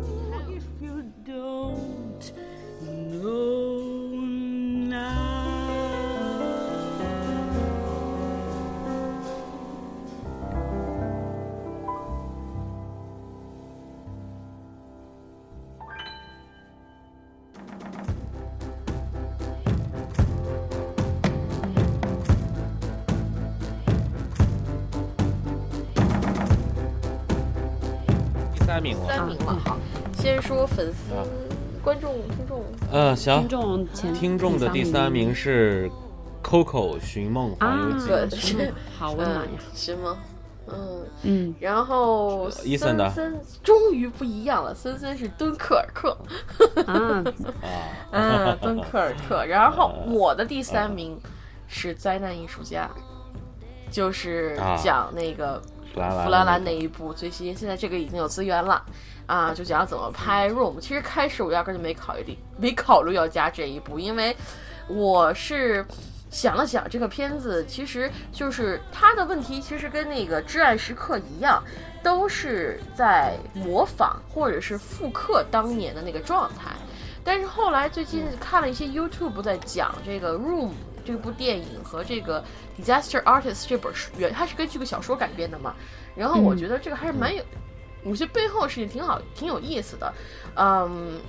[28.79, 29.07] 三名了。
[29.07, 29.59] 三名了。
[29.65, 29.77] 好，
[30.17, 31.13] 先说粉丝、
[31.83, 32.63] 观众、听众。
[32.91, 33.41] 呃，行。
[33.41, 35.91] 听，众前听众的第三名是
[36.41, 38.53] Coco 寻梦环游啊记。
[38.53, 39.51] 对， 好温暖呀。
[39.59, 40.17] 嗯，是吗？
[40.71, 46.17] 嗯，嗯，然后伊森的森森终于不一样了，森森是敦刻尔克，
[46.85, 47.23] 啊，
[48.11, 49.43] 嗯，敦刻尔克。
[49.49, 51.19] 然后我的第三名
[51.67, 52.89] 是灾难艺术家，
[53.91, 54.77] 就是啊。
[54.81, 55.59] 讲那个
[55.93, 58.83] 弗兰兰那一部最新，现在这个已经有资源了。
[59.25, 60.79] 啊，就讲怎么拍 Room。
[60.79, 64.35] 其实开始我压根就没考虑，没考虑要加这一部，因为
[64.87, 65.85] 我是
[66.31, 71.63] 想了想，这个片子其实就是它的问题，其实跟那个《至暗时刻》一样，
[72.01, 76.71] 都是在模仿或者是复刻当年的那个状态。
[77.23, 80.69] 但是后来最近看了一些 YouTube 在讲这个《Room》
[81.09, 82.43] 这部电影和这个
[82.83, 85.73] 《Disaster Artist》这本书，原它是根据个小说改编的嘛。
[86.15, 87.43] 然后我觉得这个还是蛮有，
[88.03, 90.13] 有些背后的事情挺好，挺有意思的。
[90.55, 91.19] 嗯，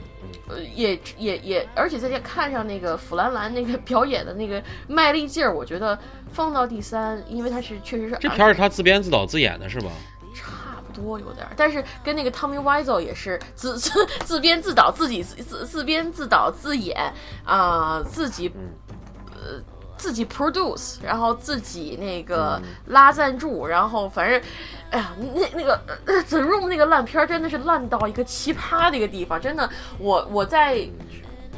[0.49, 5.99] 呃，也也也，而且再加看上那个弗兰兰那个 表演的那个卖力劲儿，我觉得
[6.31, 9.91] 放到第三，因为他是确实是这片儿是他自编自导自演的是吧？
[10.35, 17.13] 差不多有点儿，但是跟那个 Tommy Wiseau 也是自自自编自导自己自自自编自导自演
[17.45, 18.53] 啊、自己
[19.41, 19.63] 呃
[19.97, 24.41] 自己 produce，然后自己那个拉赞助，然后反正。
[24.91, 29.71] 哎呀，那那个呃 The Room 那个烂片儿真的是烂到一个奇葩的一个地方，真的，
[30.01, 30.85] 我我在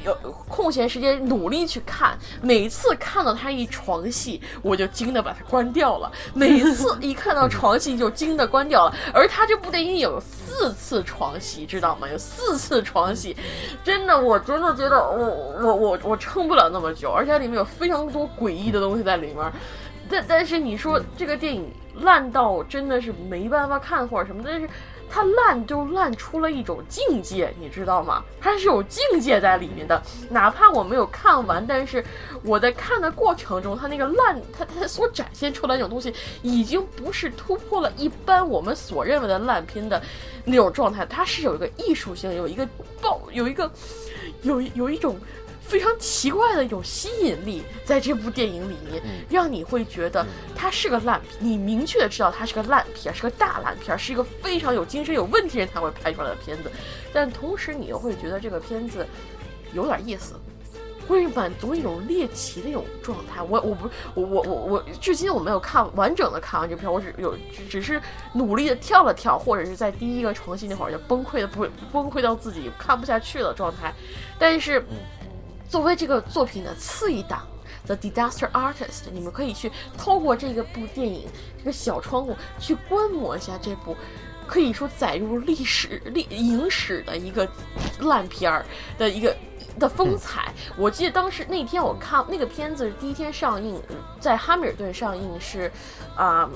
[0.05, 0.15] 有
[0.49, 6.11] 空闲时间努力去看，每次看到他一床戏，我就惊的把它关掉了。
[6.35, 8.95] 每次一看到床戏就惊的关掉了。
[9.15, 12.09] 而他这部电影有四次床戏，知道吗？
[12.09, 13.37] 有四次床戏，
[13.85, 19.53] 真的，我真的觉得我我我我撑不了那么久，而且里面有非常多诡异的东西在里面。
[20.11, 24.69] 但但是你说这个电影烂到真的是没办法看或者什么，但是
[25.15, 28.25] 它烂就烂出了一种境界，你知道吗？
[28.41, 30.03] 它是有境界在里面的。
[30.31, 32.03] 哪怕我没有看完，但是
[32.43, 40.03] 我在看的过程中，它那个烂，它它所展现出来那种东西，已经不是突破了一般我们所认为的烂片的
[40.47, 42.67] 那种状态，它是有一个艺术性，有一个
[43.03, 43.71] 爆，有一个
[44.41, 45.15] 有有一种。
[45.67, 56.71] 非常奇怪的一种吸引力，在这部电影里面，让你会觉得它是个烂片，你明确的知道它是个烂片，是个大烂片，是一个非常有精神有问题人才会拍出来的片子。
[57.13, 59.07] 但同时，你又会觉得这个片子
[59.73, 60.35] 有点意思，
[61.09, 63.43] 会满足一种猎奇的一种状态。
[63.43, 68.01] 我我不我我我我至今我没有看完整的看完这片，我只有只只是
[68.35, 73.93] 努力的跳了跳，或者是在第一个床戏那会儿就崩溃的不崩溃到自己看不下去的状态。
[74.39, 74.85] 但是
[75.73, 77.49] 作为这个作品的次一档。
[77.87, 81.27] The Disaster Artist，你们可以去透过这个部电影
[81.59, 83.97] 这个小窗户去观摩一下这部
[84.47, 87.49] 可以说载入历史历影史的一个
[88.01, 88.65] 烂片儿
[88.99, 89.35] 的一个
[89.81, 90.53] 的风采。
[90.77, 93.83] 我记得当时那天我看那个片子第一天上映，
[94.21, 95.73] 在哈密尔顿上映是，
[96.15, 96.49] 啊、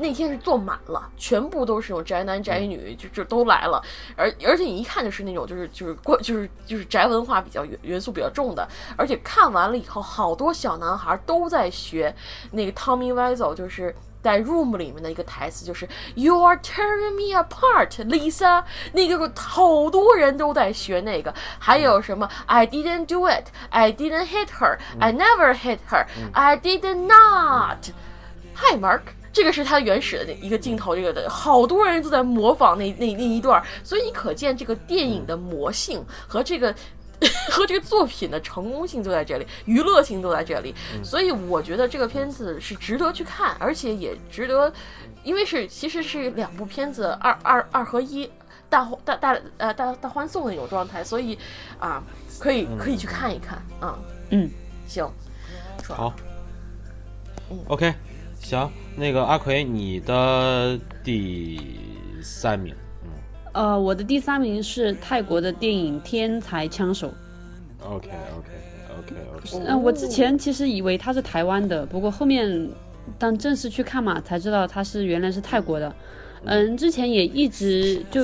[0.00, 3.80] 那天是坐满了，全部都是那种宅男宅女，就就都来了，
[4.16, 12.14] 而而且你一看就是那种就是就是过就是就是宅文化比较元元素比较重的，而且看完了以后，好多小男孩都在学
[12.52, 13.94] 那个 Tommy Wiseau，就是。
[14.22, 24.48] 在 Room 里面的一个台词就是 "You are tearing me apart, Lisa"，那个好多人都在学那个，还有什么 "I didn't do it, I didn't hit
[24.58, 27.94] her, I never hit her, I did not"。
[28.56, 29.00] Hi Mark，
[29.32, 36.74] 这个是他原始的一个镜头，这个的好多人都在模仿那那那一段，所以你可见这个电影的魔性和这个。
[37.52, 40.74] 和这个作品的成功性就在这里，娱乐性都在这里，
[41.04, 44.72] 所以我觉得这个片子是值得去看，而且也值得，
[45.22, 48.30] 因为是其实是两部片子二二二合一
[48.70, 51.38] 大大大呃大大欢送的那种状态，所以
[51.78, 52.02] 啊，
[52.38, 53.98] 可以可以去看一看啊，
[54.30, 54.50] 嗯，
[54.88, 55.06] 行，
[55.86, 56.14] 好。
[57.50, 57.92] 嗯，OK，
[58.40, 61.60] 行，那个阿奎，你的第
[62.22, 62.74] 三名，
[63.04, 63.10] 嗯
[63.52, 67.08] 呃，我的第三名是泰国的电影《天才枪手》。
[67.86, 68.50] OK OK
[68.98, 72.68] OK OK，嗯、我之前其实以为他是台湾的，不过后面
[73.18, 75.94] 当正式去看嘛，才知道他是原来是泰国的。
[76.44, 78.22] 嗯，之前也一直就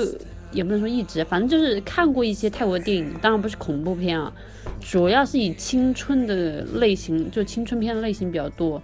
[0.51, 4.33] 也不能说一直，反正就是看过一些泰国电影，当然不是恐怖片啊，
[4.81, 8.81] 主要是以青春的类型，就青春片的类型比较多。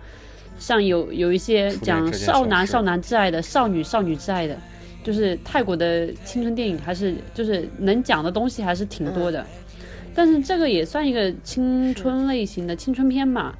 [0.57, 4.57] 像有有一些讲少男少男挚爱的，少女少女挚爱的，
[5.03, 9.45] 就是泰国的青春电影还是就是能讲的东西还是挺多的。
[10.15, 13.57] 但是这个也算一个青春类型的青春片吧。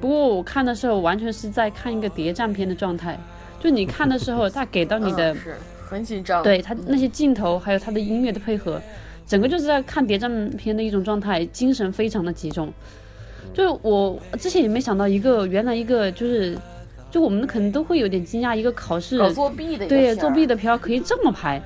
[0.00, 3.18] 不过我看的时候完全是在看一个谍战片的状态，
[3.60, 5.56] 就你看的时候， 他给到你的嗯是
[5.88, 6.42] 很紧张。
[6.42, 8.80] 对他那些镜头，还有他的音乐的配合，
[9.26, 12.72] 整个就是在看谍战片的一种状态，精神非常的集中。
[13.52, 16.56] 就是我之前也没想到，一个原来一个就是，
[17.10, 21.60] 就我们可能都会有点惊讶，一个考试搞作弊的对作弊的片儿可以这么拍，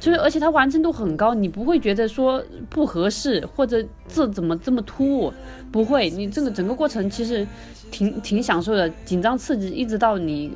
[0.00, 5.32] 就是而且它完成度很高，你不会觉得说不合适或者字怎么这么突兀，
[5.70, 7.46] 不会，你这个整个过程其实
[7.90, 10.52] 挺挺享受的，紧张刺激，一直到你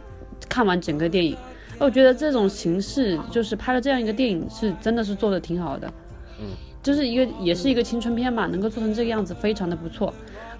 [0.49, 1.37] 看完整个电影。
[1.79, 5.93] 我觉得这种形式就是拍了这样一个电影，是真的是做的挺好的。
[6.41, 6.47] 嗯，
[6.81, 10.13] 就是一个也是一个青春片嘛，能够做成这个样子，非常的不错。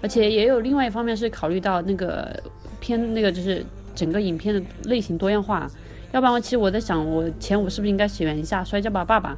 [0.03, 2.39] 而且也有另外一方面是考虑到那个
[2.79, 5.65] 片那个就是整个影片的类型多样化，
[6.11, 9.31] 要不然其实我在想，我前五是不是应该选一下《摔跤吧，爸爸》？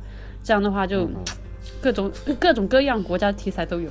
[0.43, 1.07] 这样的话就
[1.79, 3.89] 各种各种各样国家题材都有。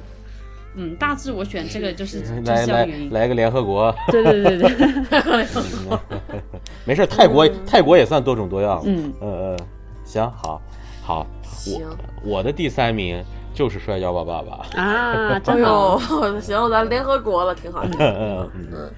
[0.76, 3.12] 嗯，大致我选这个就是就是来来这样的原因。
[3.12, 5.98] 来个联合国，对对对对对
[6.84, 8.82] 没事，泰国泰国也算多种多样。
[8.84, 9.56] 嗯，呃呃，
[10.04, 10.60] 行，好，
[11.00, 11.80] 好，行
[12.24, 13.22] 我我的第三名
[13.54, 14.66] 就是《摔跤吧，爸爸》。
[14.76, 15.98] 啊，哎真好。
[16.10, 17.82] 呦， 行，咱联合国了，挺好。
[17.98, 18.90] 嗯嗯嗯。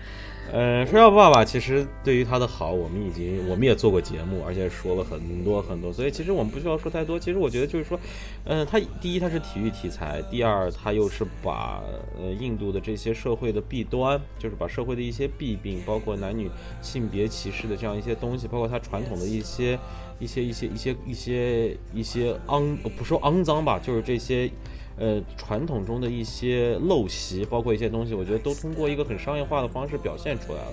[0.53, 7.19] 呃，摔跤吧爸爸其实对于他的好，我们已经我们也做过节目，而且说了很多很多，所以其实我们不需要说太多。
[7.19, 7.99] 其实我觉得就是说，
[8.45, 11.83] 嗯、他第一他是体育题材，第二他又是把
[12.17, 16.49] 呃印度的这些社会的弊端，就是把社会的一些弊病，包括男女
[16.81, 19.77] 性别歧视的这样一些东西，包括他传统的一些
[20.19, 24.51] 一些一些一些一些一些肮不说肮脏吧，就是这些。
[24.99, 30.73] 呃，传统中的一些陋习，包括一些东西，我觉得都通过一个很商业化的方式表现出来了。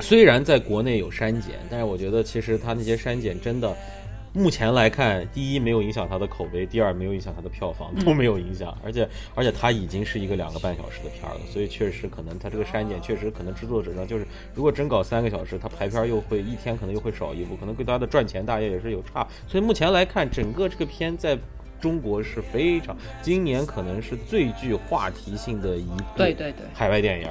[0.00, 3.76] 虽然在国内有删减，但是我觉得其实他那些删减真的，
[4.32, 8.76] 目前来看，第一没有影响它的口碑，第二没有影响它的票房，都没有影响。
[8.84, 19.26] 而且而且它已经是一个两个半小时的片儿了，所以确实可能它这个删减确实可能制作者上就是，如果真搞三个小时，它排片儿又会一天可能又会少一部，可能对它的赚钱大约也是有差。
[19.46, 21.38] 所以目前来看，整个这个片在。
[21.80, 27.28] 中国是非常，今年可能是最具话题性的一部对对对，海外电影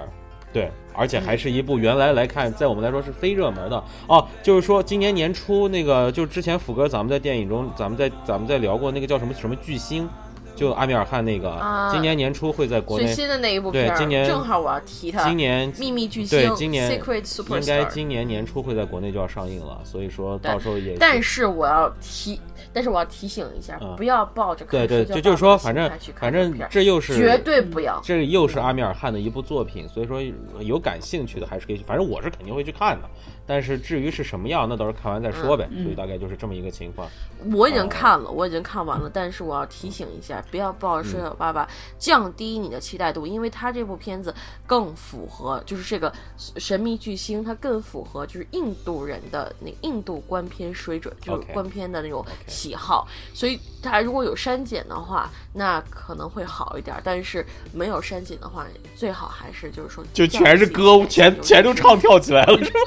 [0.93, 4.25] 而且还是一部原来来看，在我们来说是非热门的哦。
[4.41, 10.09] 就是说，今年年初那个，就是之前福哥咱们在电影中，咱们在咱们在聊过那个叫什么什么巨星，
[10.57, 15.23] 就阿米尔汗那个，啊今年年初会在国内，最新的那一部片，对今年正好我要提它。
[15.23, 17.85] 今年秘密巨星对今年 Secret 应该。
[17.85, 22.39] 今年年初会在国内就要上映了，所以说到时候也但是我要提，
[22.73, 28.01] 但是我要提醒一下，嗯不要抱着对对，就就是说，反正反正这又是绝对不要。
[28.03, 30.21] 这又是阿米尔汗的一部作品，所以说
[30.59, 33.07] 有感兴趣的还是可以去，反正我是肯定会去看的。
[33.45, 35.69] 但是至于是什么样，那到时候看完再说呗。
[35.81, 37.07] 所以大概就是这么一个情况。
[37.53, 41.67] 我已经看了，我已经看完了，但是我要提醒一下，不要抱着睡觉爸爸
[41.97, 44.33] 降低你的期待度，因为他这部片子
[44.65, 53.07] 更符合，就是这个神秘巨星，他更符合就是印度人的那印度观片水准，就是 OK 观片的那种喜好。
[53.33, 62.79] 所以他如果有删减的话，那可能会好一点，但是没有删减的话，最好还是就是说就全是歌，全全都唱跳起来了，是吧？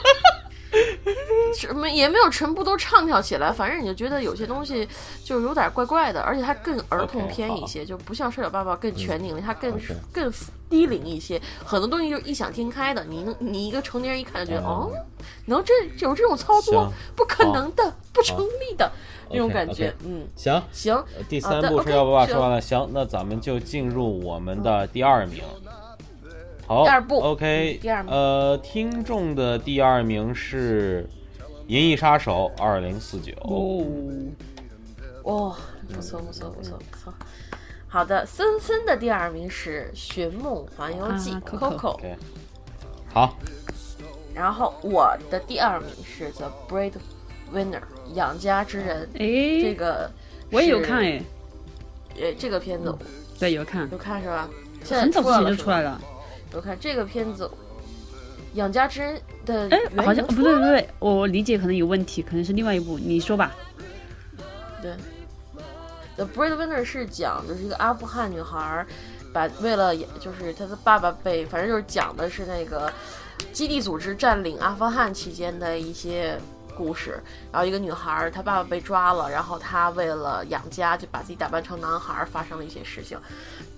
[1.56, 4.88] 什么也没有全部都唱跳起来，反正你就觉得有些东西
[5.24, 9.76] 就有点怪怪的，而且它更儿童片一些就不像《摔跤爸爸》更全龄了，它更
[10.12, 10.32] 更
[10.68, 13.04] 低龄一些，很多东西就是异想天开的。
[13.04, 14.90] 你能你一个成年人一看就觉得，哦，
[15.46, 18.90] 能这有这种操作，不可能的，不成立的
[19.30, 19.92] 这种感觉。
[20.04, 25.42] 嗯，行，行，呃第三部《摔跤爸爸》说完了，行，那咱们就进入我们的第二名。
[26.70, 27.18] 好，第二部。
[27.20, 31.04] OK，嗯第二名呃，听众的第二名是
[31.66, 33.32] 《银翼杀手二零四九》。
[33.42, 33.84] 哦，
[35.24, 35.56] 哦，
[35.92, 37.12] 不错不错不错不错。
[37.88, 41.98] 好的，森森的第二名是《寻梦环游记啊 Coco
[43.12, 43.36] 好，
[44.32, 47.82] 然后我的第二名是 The Breadwinner
[48.14, 50.08] 养家之人，这，个
[50.52, 51.20] 我也有看诶，
[52.14, 52.96] 呃，这个片子
[53.40, 54.48] 对，有看，有看是吧？
[54.84, 56.00] 现在很早之前就出来了
[56.50, 56.60] 出来了。
[56.60, 56.60] 是吧。
[56.60, 57.50] 有看这个片子，
[58.54, 63.52] 养家之恩的哎，好像不对不对，我理解可能有问题，可能是另外一部，你说吧。
[64.82, 64.94] 对
[66.16, 68.86] ，The Breadwinner 是讲就是一个阿富汗女孩儿，
[69.32, 72.92] 把为了就是她的爸爸被，反正就是讲的是那个
[73.52, 76.38] 基地组织占领阿富汗期间的一些
[76.74, 77.22] 故事。
[77.52, 83.18] 然后一个女孩儿，她爸爸被抓了，然后她为了养家，就把自己打扮成男孩儿，发生了一些事情。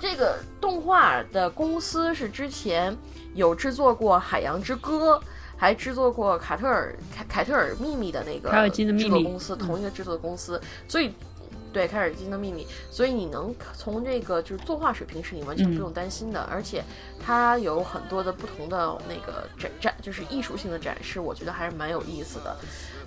[0.03, 2.96] 这个动画的公司是之前
[3.34, 5.16] 有制作过《海洋之歌》。
[5.55, 11.14] 还制作过卡特尔凯凯特尔秘密的那个凯尔金的秘密制作公司，同一个制作公司，所以
[11.72, 16.82] 对凯尔金的秘密，所以你能从这个就是作画水平是你完全不用担心的，而且
[17.24, 22.57] 它有很多的不同的那个展展，就是艺术性的展示，我觉得还是蛮有意思的。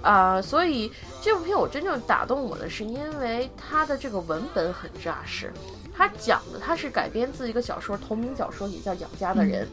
[0.01, 0.89] 啊、所以
[1.21, 5.51] 这部片我真正打动我的是因为它的这个文本很扎实，
[5.95, 9.65] 它讲的他是改编自一个小说，同名小说也叫《养家的人》。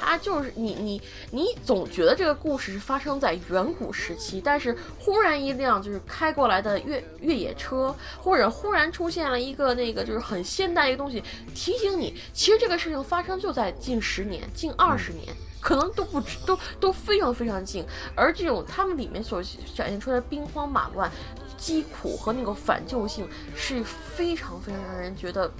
[0.00, 1.02] 他就是你你
[1.32, 11.22] 你总觉得这个故事是发生在远古时期，但是忽然一辆就是开过来的越越野车，或者忽然出现了一个那个就是很现代一个东西，
[11.54, 15.26] 提醒你，其实这个事情发生就在近十年、近二十年。
[15.60, 17.84] 可能都不止，都都非常非常近，
[18.14, 19.42] 而这种他们里面所
[19.74, 21.10] 展现出来的兵荒马乱、
[21.58, 25.52] 疾苦和那个反救性是非常非常让人觉得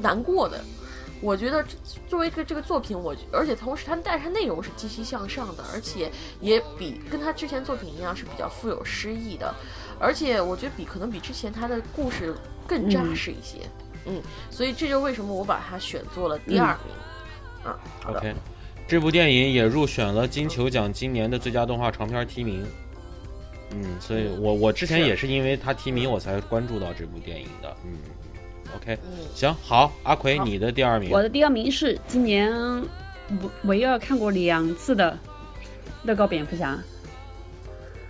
[0.00, 0.62] 难过的。
[1.22, 1.70] 我觉得这
[2.06, 9.54] 作为这个这个作品，我而且同时它但是它内容是积极向上的，而且也比跟他之前作品一样是比较富有诗意的，
[9.98, 12.34] 而且我觉得比可能比之前他的故事
[12.66, 13.60] 更扎实一些。
[14.04, 16.94] 嗯所以这就为什么我把它选做了第二名。
[17.64, 18.34] 啊，好的 OK，
[18.86, 22.62] 这部电影也入选了金球奖今年的最佳动画长片提名。
[23.72, 27.76] 嗯，所以我我之前也是因为他提名我才关注到这部电影的。
[27.84, 27.98] 嗯
[28.76, 31.10] ，OK，嗯，行，好，阿奎，你的第二名。
[31.10, 35.12] 我的第二名是今年唯唯二看过两次的
[36.04, 36.74] 《乐高蝙蝠侠》。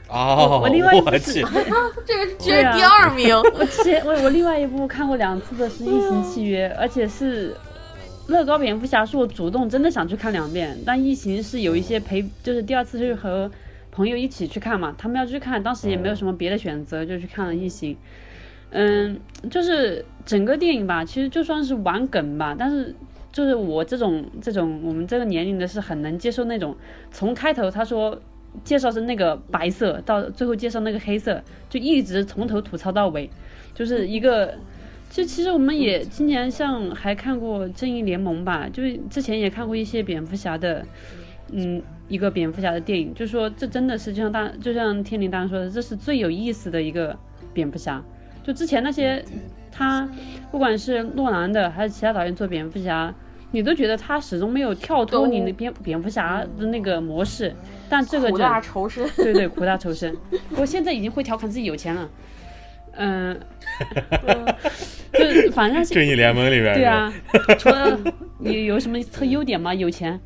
[0.08, 1.46] 哦，我另外一部我是去
[2.06, 7.56] 这个居对啊然第二名，我之前我我另外一部看过两次的是《异形契约》， 而且是
[8.28, 13.50] 乐高蝙蝠侠是我主动真的想去看两遍，但异形是有一些陪，就是第二次是和
[13.96, 17.96] 朋友一起去看嘛，他们要去看，当时也没有什么别的选择，就去看了异形。
[18.70, 19.18] 嗯，
[19.50, 22.94] 就是整个电影吧，其实就算是玩梗吧，但是
[23.32, 26.76] 就是我这种这种我们这个年龄的是很能接受那种
[27.10, 28.20] 从开头他说
[28.62, 33.30] 介绍是那个白色，到最后介绍那个黑色，就一直从头吐槽到尾，
[33.74, 34.54] 就是一个。
[35.08, 40.84] 就其实我们也今年像还看过《正义联盟》吧，就是之前也看过一些蝙蝠侠的，
[41.52, 47.16] 嗯，一个蝙蝠侠的电影，就说这真的是就像大就像天灵大人说的，这是最有意思的一个
[47.52, 48.02] 蝙蝠侠。
[48.44, 49.24] 就之前那些
[49.72, 50.08] 他
[50.50, 53.12] 不管是诺兰的还是其他导演做蝙蝠侠，
[53.50, 57.52] 你都觉得他始终没有跳脱你那蝙蝙蝠侠的那个模式，
[57.88, 59.04] 但这个苦就大仇深。
[59.16, 60.16] 对对，苦大仇深。
[60.56, 62.08] 我现在已经会调侃自己有钱了，
[62.98, 63.40] 嗯、
[65.12, 67.12] 就反正是正义联盟里边对啊，
[67.58, 67.98] 除了
[68.38, 69.74] 你有什么特优点吗？
[69.74, 70.20] 有钱，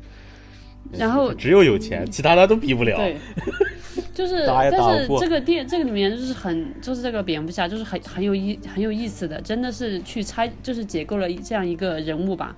[0.91, 2.97] 然后只有有钱，其他的都比不了。
[2.97, 3.17] 对，
[4.13, 12.55] 就是，打打但是这个电这个里面就是很，就是这个蝙蝠侠就是很很有意很有意思的，真的是去拆，就是解构了这样一个人物吧。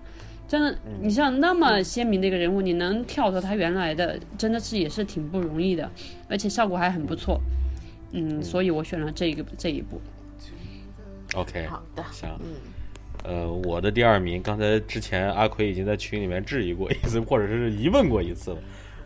[0.48, 5.90] 真的，嗯你像那么鲜明的一个人物，你能跳脱他原来的，真的是也是挺不容易的，
[6.28, 7.40] 而且效果还很不错。
[8.12, 10.00] 嗯，所以我选了这一个这一部。
[11.36, 12.30] OK，好的，行。
[12.42, 12.54] 嗯，
[13.24, 18.58] 呃，我的第二名，刚才之前阿奎已经在群里面质疑过一次，或者是疑问过一次了。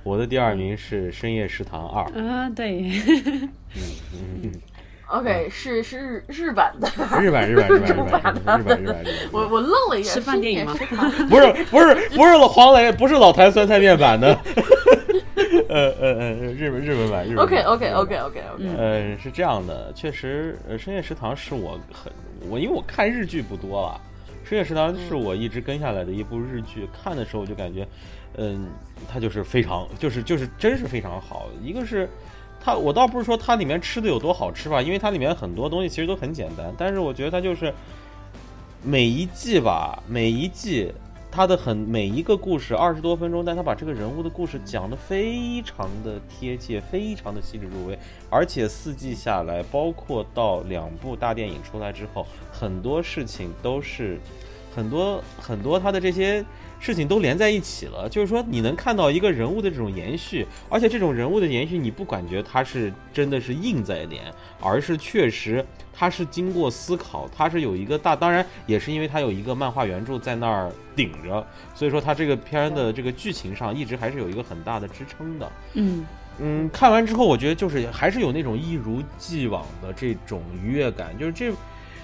[0.03, 2.89] 我的第二名是《深夜食堂二》啊，对，
[4.15, 4.51] 嗯
[5.07, 6.87] ，OK，是是日日版的，
[7.21, 10.73] 日版日版日版日版日版日，我我愣了一下，吃饭电影吗？
[11.29, 14.27] 不是不是不是老黄磊，不是老坛酸菜面版的，
[15.67, 22.11] 呃呃呃，日本日本版日本，OK OK OK OK OK，呃，是这样的，确实，呃，《深夜食堂》是我很
[22.49, 23.99] 我因为我看日剧不多了，
[24.43, 27.87] 深夜食堂是我一直跟下来的一部日剧，看的时候就感觉，
[28.37, 28.67] 嗯，
[29.07, 31.47] 它就是非常，就是就是真是非常好。
[31.63, 32.09] 一个是
[32.59, 37.73] 它，我倒不是说它里面吃的有多好吃吧，因为它里面很多东西其实都很简单，但是我觉得它就是
[38.83, 40.91] 每一季吧，每一季。
[41.29, 47.97] 他的很每一个故事二十多分钟，但他把这个人物的故事讲得非常的贴切，非常的细致入微，
[48.29, 54.17] 而且四季下来，包括到两部大电影出来之后，很多事情都是
[54.75, 56.43] 很多很多他的这些
[56.79, 58.09] 事情都连在一起了。
[58.09, 64.23] 就是说，你能看到一个人物的这种延续，而且这种人物的延续，你不感觉他是真的是硬在脸，
[64.59, 65.63] 而是确实
[65.97, 71.43] 他是经过思考，他是有一个大，当然也是因为他有一个漫画原著在那儿顶着，
[71.73, 75.51] 所以说他这个片的这个剧情上一直还是有一个很大的支撑的。
[75.73, 76.05] 嗯，
[76.37, 81.17] 嗯，看完之后，我觉得就是还是有那种一如既往的这种愉悦感。
[81.17, 81.51] 就是这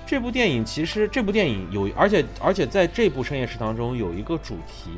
[0.08, 4.90] 这部电影，其实这部电影有，而且而且在这部深夜食堂中有一个主题，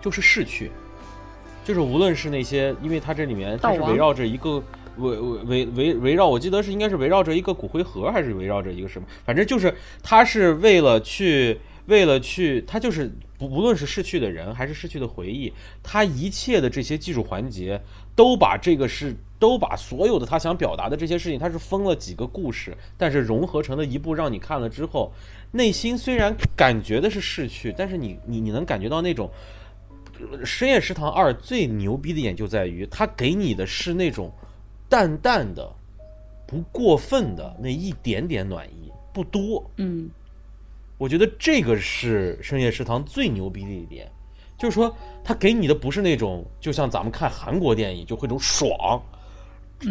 [0.00, 0.70] 就是逝去，
[1.66, 4.62] 就是无论是那些，因为它这里面它是围绕着一个。
[5.00, 9.08] 围围围围绕，我记得是应该是围绕着一个骨灰盒，还是围绕着一个什么？
[9.24, 15.52] 反正就是他是为了去，为了去，他就是不无论是逝去的人还是逝去的回忆，
[15.82, 17.80] 他一切的这些技术环节
[18.14, 25.12] 都把这个是都把所有的他想表达的这些事情，他是分了几个故事，但是融合成了一部，让你看了之后，
[25.52, 29.30] 内心虽然感觉的是逝去，但是你你你能感觉到那种。
[30.44, 34.30] 深夜食堂二最牛逼的点就在于，它给你的是那种
[34.90, 35.72] 淡淡的、
[36.46, 39.64] 不过分的那一点点暖意，不多。
[39.76, 40.10] 嗯
[40.98, 44.06] 我觉得这个是深夜食堂最牛逼的一点，
[44.58, 44.94] 就是说
[45.24, 49.02] 他给你的不是那种就像咱们看韩国电影就会那种爽，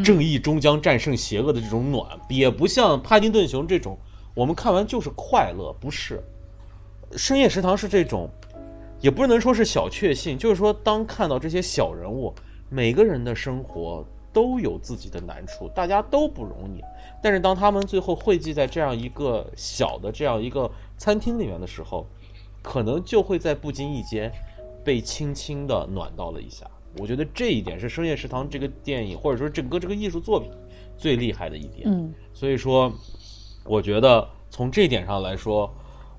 [0.04, 3.98] 正义终将战胜邪恶的这种暖，也不像帕丁顿熊这种
[4.36, 6.22] 我们看完就是快乐，不是。
[7.18, 8.30] 深夜食堂是这种，
[9.02, 12.32] 也不能说是小确幸，就是说当看到这些小人物，
[12.70, 16.82] 每个人的生活都有自己的难处，大家都不容易。
[17.22, 22.06] 但是当他们最后汇集在这样一个小的这样一个餐厅里面的时候，
[22.62, 24.32] 可能就会在不经意间
[24.84, 26.66] 被轻轻的暖到了一下。
[26.98, 30.50] 我觉得这一点是《深夜食堂》这个电影或者说整个这个艺术作品
[30.98, 31.84] 最厉害的一点。
[31.86, 32.92] 嗯所以说，
[33.66, 35.72] 我觉得从这一点上来说，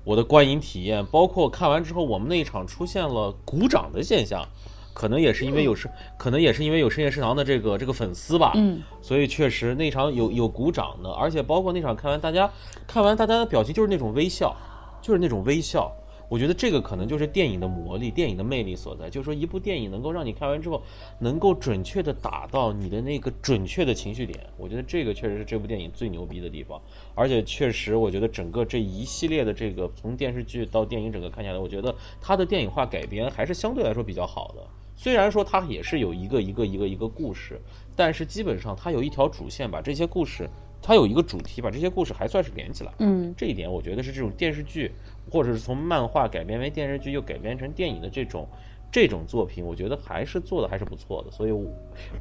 [0.03, 4.47] 我的观影体验，包括看完之后我们那一场出现了鼓掌的现象，
[4.93, 12.49] 可能也是因为有是，可能也是因为有深夜食堂的这个这个粉丝吧，嗯，所以确实那场有有鼓掌的，而且包括那场看完大家
[12.87, 14.55] 看完大家的表情就是那种微笑，
[15.01, 15.91] 就是那种微笑。
[16.29, 20.81] 我觉得这个可能就是电影的魔力，电影的魅力所在，就是说一部电影能够让你看完之后，
[21.19, 24.39] 能够准确的打到你的那个准确的情绪点。
[24.55, 26.81] 我觉得这个确实是这部电影最牛逼的地方，
[27.15, 34.65] 而且确实，我觉得整个这一系列的这个从电视剧到电影整个看下来，我觉得它的电影化改编还是相对来说比较好的。
[35.01, 37.59] 虽然说它也是有一个一个一个一个故事，
[37.95, 40.47] 但是基本上它有一条主线，把这些故事，
[40.79, 42.93] 它有一个主题，把这些故事还算是连起来。
[42.99, 44.91] 嗯这一点我觉得是这种电视剧，
[45.31, 48.47] 或者是从漫画改编为电视剧又改编成电影的这种
[48.91, 51.31] 这种作品，我觉得还是做的还是不错的。
[51.31, 51.65] 所以我，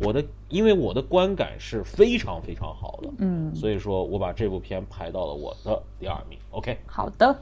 [0.00, 6.38] 我的因为我的观感是非常非常好的，嗯，所以说我把这部片排到了我的第二名。
[6.48, 7.38] OK，好的，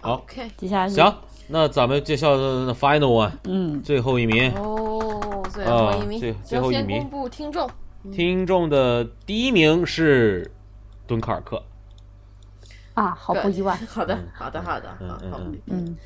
[0.00, 1.12] 好，OK，接下来行，
[1.46, 7.70] 那咱们介绍的 final one 嗯最后一名，哦，最后一名，啊最最后一名先公布听众。
[8.12, 10.50] 听众的第一名是
[11.06, 11.62] 敦刻尔克。
[12.94, 15.40] 啊，好不意外，好的，好的，好的，好好。
[15.66, 15.96] 嗯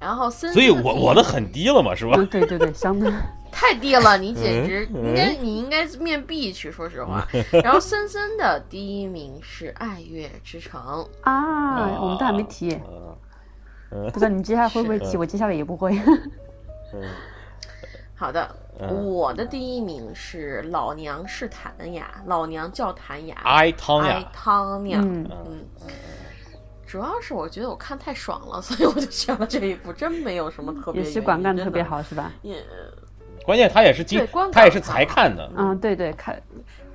[0.00, 2.12] 然后森森所以我我的很低了嘛，是吧？
[2.18, 3.10] 嗯，对对对，相当
[3.50, 7.26] 太低了，你简直嗯应该你应该面壁去，说实话。
[7.62, 10.80] 然后森森的第一名是《爱乐之城》，
[11.22, 13.16] 啊，我们都还没提，嗯
[14.10, 15.04] 不知道你接下来会不会是。
[15.04, 15.16] 提？
[15.16, 15.92] 我接下来也不会。
[18.14, 18.48] 好的，
[18.80, 19.06] 嗯。
[19.06, 25.28] 我的第一名是《老娘是谭雅》，老娘叫谭雅，埃汤爱呀，汤雅，嗯。
[25.46, 25.64] 嗯。
[26.86, 31.10] 主要是我觉得我看太爽了，所以我就选了这一部，真没有什么特别也。
[31.10, 32.30] 是观感特别，好，是吧？
[32.42, 32.62] 也
[33.44, 36.40] 关键他也是今对观感他也是才看的，嗯，对对，看。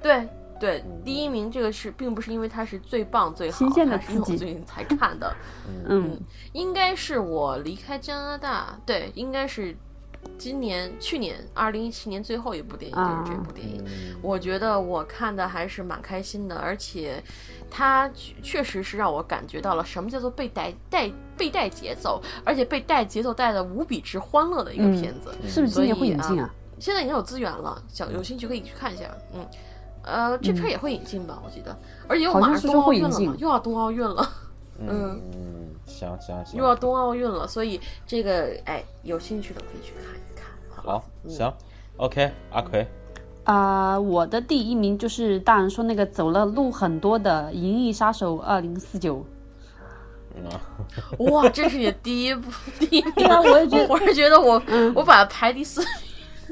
[0.02, 0.26] 对
[0.60, 5.36] 对，第一名这个是并不是因为它是最棒最好，新鲜的它是我最近才看的，
[5.88, 6.20] 嗯
[6.54, 9.76] 应该是我离开加拿大，对，应该是
[10.38, 13.84] 今年去年二零一七年最后一部电影啊就是这部电影。
[13.86, 17.24] 嗯我觉得我看的还是蛮开心的，而且
[17.72, 25.34] 它确确实是让我感觉到了什么叫做被带带被带节奏，而且被带节奏带的无比之欢乐的一个嗯片子。
[25.48, 26.54] 是不是今年会引进啊？
[26.80, 29.04] 现在已经有资源了，想有兴趣可以去看一下。
[29.34, 29.46] 嗯，
[30.04, 31.78] 呃，这片也会引进吧，我记得，
[32.08, 34.30] 而且又马上好像是冬奥运了嘛又要冬奥运了，
[34.80, 35.22] 嗯，嗯，
[35.86, 36.58] 行行行。
[36.58, 40.46] 又，要冬奥运了，所以这个哎，有兴趣的可以去看一看。
[40.84, 41.54] 好行
[41.98, 42.88] ，OK，阿奎，
[43.44, 49.18] 啊、我的第一名就是大人说那个走了路很多的《银翼杀手二零四九》。
[51.32, 52.50] 哇，这是你第一部
[52.80, 54.62] 第一名，对啊我也觉得 我是觉得我
[54.96, 55.84] 我把它排第四，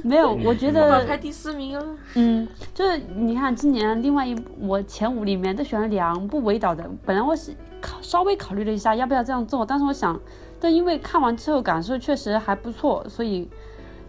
[0.03, 1.84] 没有，我觉得排第四名啊。
[2.15, 7.52] 嗯，就是你看今年另外一部我前五里面都选了两部围导的，本来我是
[7.82, 10.19] 考稍微考虑了一下要不要这样做，但是我想，
[10.60, 13.48] 但因为看完之后感受确实还不错，所以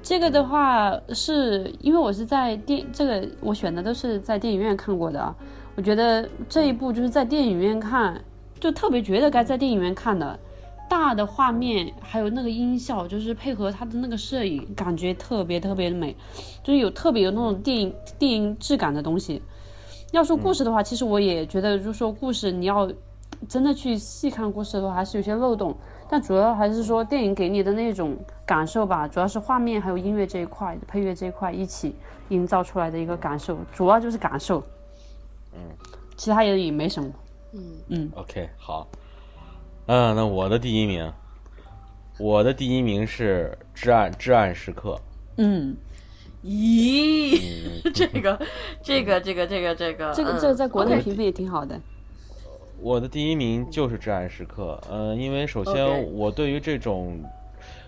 [0.03, 5.35] 这个的话是因为我是在电这个我选的都是在电影院看过的啊，
[5.75, 8.21] 我觉得这一部就是在电影院看，
[8.61, 10.39] 就特别觉得该在电影院看的。
[10.89, 16.17] 大的画面还有那个音效，就是配合它的那个摄影，感觉特别特别的美，
[16.63, 19.43] 就是有特别有那种电影电影质感的东西。
[20.13, 22.91] 要说故事的话，其实我也觉得，就是说故事你要
[23.49, 25.77] 真的去细看故事的话，还是有些漏洞。
[26.11, 28.17] 但主要还是说电影给你的那种
[28.47, 31.95] 感受吧，主要是画面还有音乐这一块、配乐这一块一起
[32.31, 34.63] 营造出来的一个感受，主要就是感受。
[35.53, 35.61] 嗯，
[36.17, 37.11] 其他也也没什么。
[37.53, 38.87] 嗯嗯 OK，好，
[39.89, 41.11] 嗯，那我的第一名，
[42.19, 45.01] 我的第一名是《至暗至暗时刻
[45.39, 45.75] 嗯，
[46.45, 48.39] 咦，这个
[48.83, 51.75] 这个这个这个这个这个嗯这个在国内评分也挺好的。》，
[52.83, 54.79] 我的第一名就是《至暗时刻》。
[54.93, 57.19] 嗯，因为首先我对于这种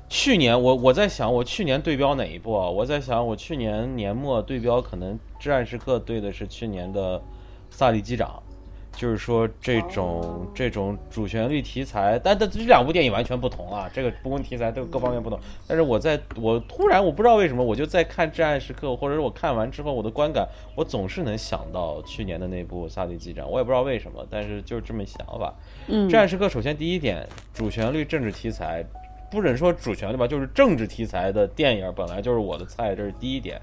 [0.08, 2.66] 去年我我在想，我去年对标哪一部啊？
[2.66, 7.18] 我在想，我去年年末对标可能《至暗时刻》对的是去年的
[7.68, 8.42] 《萨利机长》，
[8.92, 15.38] 就是说这种、这种主旋律题材，但但这两部电影完全不同啊，这个不光题材都各方面不同。
[15.66, 25.54] 但是我在我突然我不知道为什么，我就在看《至暗时刻》，或者是我看完之后我的观感，我总是能想到去年的那部《萨利机长》，我也不知道为什么，但是就是这么想法。
[25.86, 28.84] 嗯《至暗时刻》首先第一点，主旋律政治题材，
[29.30, 33.60] 不准说主旋律吧，就是政治题材的电影本来就是我的菜，这是第一点。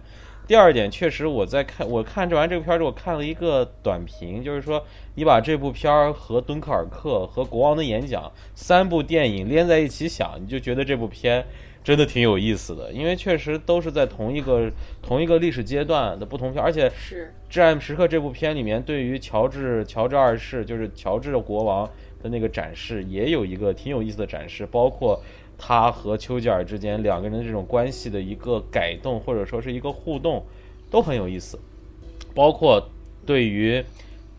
[0.47, 4.81] 第二点，确实我在看，我看这完这个片儿之后，我看了一个短评，就是说
[5.15, 8.23] 你把这部片儿和《敦刻尔克》和《国王的演讲》
[8.55, 11.45] 三部电影连在一起想，你就觉得这部片
[11.83, 14.71] 真的挺有意思的，因为确实都是在同一个
[15.01, 21.85] 同一个历史阶段的不同片，而且是《至暗时刻》这部片里面，对于乔治乔治二世，就是乔治的国王
[22.23, 25.21] 的那个展示，也有一个挺有意思的展示，包括
[25.57, 30.45] 他和丘吉尔之间两个人的这种关系的一个改动，或者说是一个互动，
[30.89, 31.59] 都很有意思。
[32.35, 32.87] 包括
[33.25, 33.83] 对于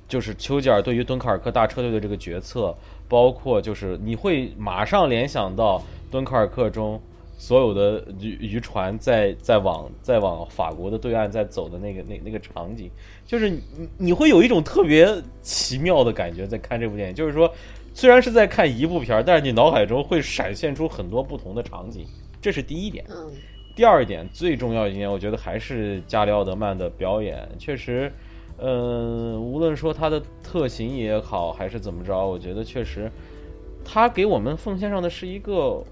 [0.06, 2.74] 就是丘吉尔对于敦刻尔克大车队的这个决策，
[3.08, 7.00] 包括就是你会马上联想到敦刻尔克中
[7.36, 12.90] 所有的渔渔船在在往在往法国的对岸在走的那个那那个场景，
[13.26, 13.60] 就是你
[13.98, 15.06] 你会有一种特别
[15.42, 17.52] 奇妙的感觉在看这部电影，就是说
[17.98, 22.06] 虽然是在看一部片儿，但是你脑海中会闪现出很多不同的场景，
[22.40, 23.04] 这是第一点。
[23.10, 23.28] 嗯，
[23.74, 28.12] 第二点，最重要一点，我觉得还是加里奥德曼的表演，确实，
[28.58, 33.10] 嗯、无论说他的特型也好，还是怎么着，我觉得确实，
[33.84, 35.82] 他给我们奉献上的是一个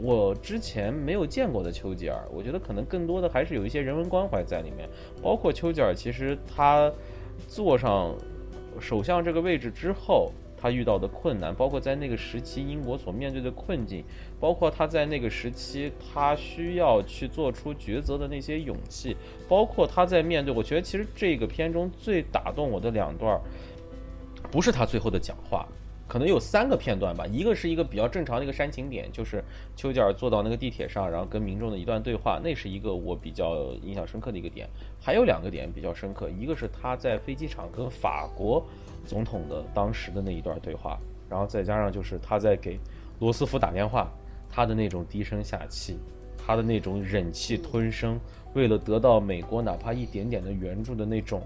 [0.00, 2.24] 我之前没有见过的丘吉尔。
[2.32, 4.88] 我觉得可能更多的还是有一些人文关怀在里面，
[5.20, 6.88] 包括丘吉尔，其实他
[7.48, 8.14] 坐上
[8.78, 10.30] 首相这个位置之后。
[10.60, 14.04] 他遇到的困难，包括在那个时期英国所面对的困境，
[14.40, 19.16] 包括他在那个时期他需要去做出抉择的那些勇气，
[19.48, 23.40] 包括他在面对，我觉得其实这个片中最打动我的两段儿，
[24.50, 25.66] 不是他最后的讲话，
[26.06, 27.26] 可能有三个片段吧。
[27.26, 29.44] 一个是一个比较正常的一个煽情点，就是
[29.76, 34.68] 丘吉尔坐到那个地铁上，然后跟民众的一段对话，那是一个我比较印象深刻的一个点。
[35.00, 38.66] 还有两个点比较深刻，一个是他在飞机场跟法国
[39.08, 42.78] 总统的当时的那一段对话，然后再加上就是他在给
[43.18, 44.12] 罗斯福打电话，
[44.50, 45.98] 他的那种低声下气，
[46.36, 48.20] 他的那种忍气吞声，
[48.54, 51.42] 为了得到美国哪怕一点点的援助的那种。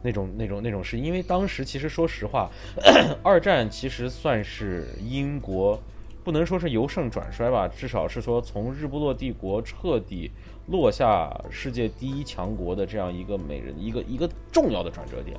[0.00, 2.48] 那种、那种、那种事，因为当时其实说实话，
[3.20, 5.76] 二战其实算是英国
[6.22, 10.30] 不能说是由盛转衰吧，至少是说从日不落帝国彻底
[10.68, 15.36] 落下世界第一强国的这样一个美人一个一个重要的转折点。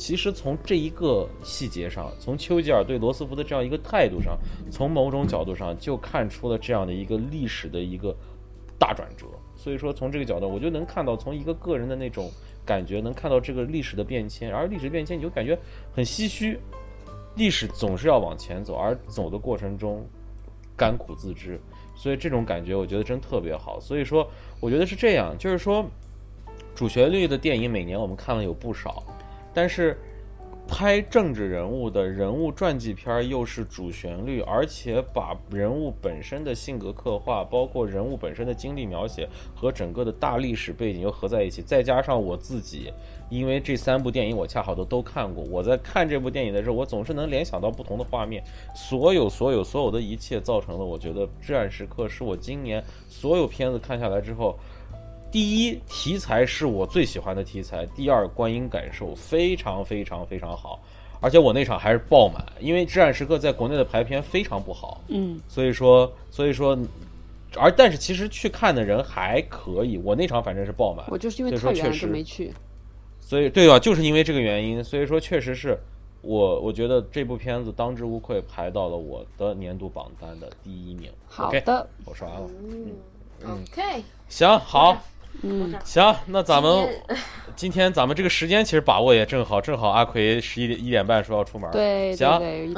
[0.00, 4.38] 其实从这一个细节上，从丘吉尔对罗斯福的这样一个态度上，
[4.70, 8.16] 从某种角度上就看出了这样的一个历史的一个
[8.78, 9.26] 大转折。
[9.54, 12.30] 所以说，从这个角度，我就能看到从一个个人的那种
[12.64, 14.50] 感觉，能看到这个历史的变迁。
[14.50, 15.56] 而历史变迁，你就感觉
[15.94, 16.58] 很唏嘘，
[17.36, 20.02] 历史总是要往前走，而走的过程中
[20.78, 21.60] 甘苦自知。
[21.94, 23.78] 所以这种感觉，我觉得真特别好。
[23.78, 24.26] 所以说，
[24.60, 25.84] 我觉得是这样，就是说，
[26.74, 29.04] 主旋律的电影每年我们看了有不少，
[29.52, 29.98] 但是
[30.68, 42.92] 拍政治人物的人物传记片儿又是主旋律，而且把人物本身的性格刻画，包括人物本身的经历描写和整个的大历史背景又合在一起，再加上我自己，
[43.28, 48.40] 因为这三部电影我恰好都都看过，我在看这部电影的时候，我总是能联想到不同的画面，
[48.72, 54.56] 所有所有所有的一切造成了我觉得《至暗时刻》是我今年所有片子看下来之后。
[55.30, 60.80] 第一，题材是我最喜欢的题材；第二，观影感受非常非常非常好，
[61.20, 66.76] 而且我那场还是爆满，因为《至暗时刻》在国内的排片非常不好，嗯，所以说，所以说，
[67.56, 72.52] 而但是其实去看的人还可以，我那场反正是爆满，我就是因为所以说确实太远了就没去。
[73.20, 73.78] 所以对吧？
[73.78, 75.78] 就是因为这个原因，所以说确实是
[76.20, 81.12] 我我觉得这部片子当之无愧排到了我的年度榜单的第一名。
[81.28, 82.50] 好的，我说完了。
[83.44, 85.00] 嗯，OK，行，好，
[85.42, 87.16] 嗯，行，那咱们今天
[87.56, 91.70] 今天咱们这个时间其实把握也正好，正好阿奎十一点一点半说要出门。
[91.70, 92.28] 对行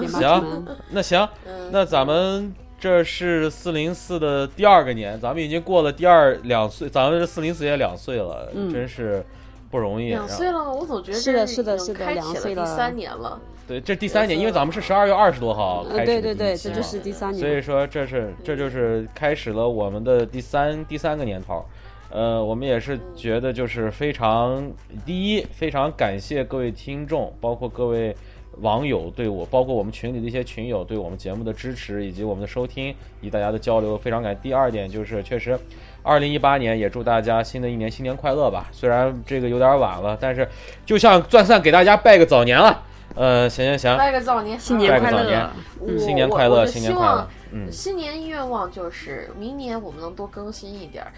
[0.09, 0.66] 行。
[0.90, 9.24] 那行，嗯那咱们这是四零四的第二个年，咱们已经过了第二两岁，咱们这四零四也两岁了，嗯真是
[9.70, 10.09] 不容易。
[10.09, 13.40] 两岁了，我总觉得是的是的是的开启两岁了了第三年了。
[13.68, 17.62] 对，这第三年，因为咱们是十二月二十多号呃，开始对对对，这就是第三年所以。
[17.62, 21.64] 说这是这就是开始了我们的第三第三个年头儿，
[22.12, 24.70] 呃，我们也是觉得就是非常
[25.06, 28.14] 第一非常感谢各位听众，包括各位
[28.60, 32.90] 网友对我，包括我们群里的一些群友对我们节目的支持，以及我们的收听
[33.22, 34.39] 以及大家的交流，非常感。
[34.43, 35.59] 第二点就是，确实，
[36.02, 38.68] 二零一八年也祝大家新的一年新年快乐吧。
[38.72, 40.47] 虽然这个有点晚了，但是
[40.84, 42.82] 就像算算给大家拜个早年了。
[43.14, 45.51] 呃，行行行，拜个早年，新年快乐！
[45.98, 47.28] 新年快乐，新年快乐。
[47.52, 51.12] 嗯，新年愿望就是明年我们能多更新一点儿。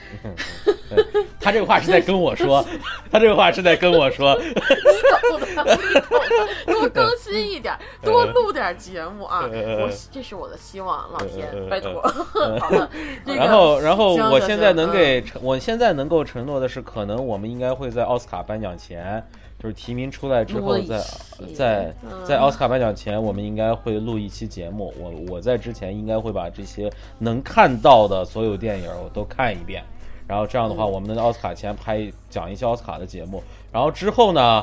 [1.40, 2.64] 他这个话是在跟我说，
[3.10, 4.36] 他这个话是在跟我说。
[4.40, 6.18] 你懂的，你懂
[6.66, 9.48] 的，多更新一点儿， 多录点儿节目啊！
[9.52, 12.00] 呃我这是我的希望，老天呃，拜托。
[12.60, 12.90] 好的，
[13.24, 19.24] 这个然后，然后我现在能给承，我现在能够承诺的是，可能我们应该会在奥斯卡颁奖前，
[19.64, 21.02] 就是提名出来之后，在
[21.54, 22.22] 在嗯。
[22.22, 24.92] 在奥斯卡颁奖前，我们应该会录一期节目。
[25.00, 29.82] 我我在之前应该会把这些能看到的所有电影我都看一遍，
[30.28, 30.92] 然后这样的话，嗯。
[30.92, 33.42] 我们在奥斯卡前拍讲一些奥斯卡的节目，
[33.72, 34.62] 然后之后呢，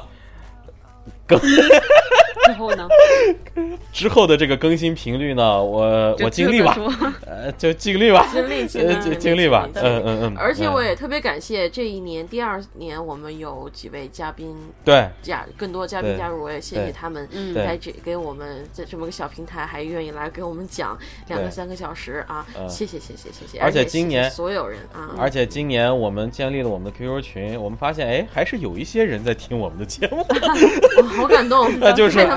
[2.44, 2.88] 之后呢，
[3.94, 6.76] 之后的这个更新频率呢，我我尽力吧。
[7.26, 10.38] 呃，就尽力吧，尽力尽尽尽力吧，嗯嗯嗯。
[10.38, 10.74] 而且嗯。
[10.74, 15.08] 我也特别感谢这一年第二年我们有几位嘉宾对。
[15.22, 17.54] 加更多嘉宾加入，我也谢谢他们嗯。
[17.54, 17.64] 对。
[17.64, 20.98] 在这给我们在这么个小平台还愿意来给我们讲
[21.28, 22.68] 两个三个小时啊，嗯。
[22.68, 30.26] 谢谢谢谢谢谢，而且今年所有人啊，而且今年我们建立了我们的 QQ 群，我们发现哎，还是有一些人在听我们的节目，
[31.21, 32.28] 哇 好感动， 那就是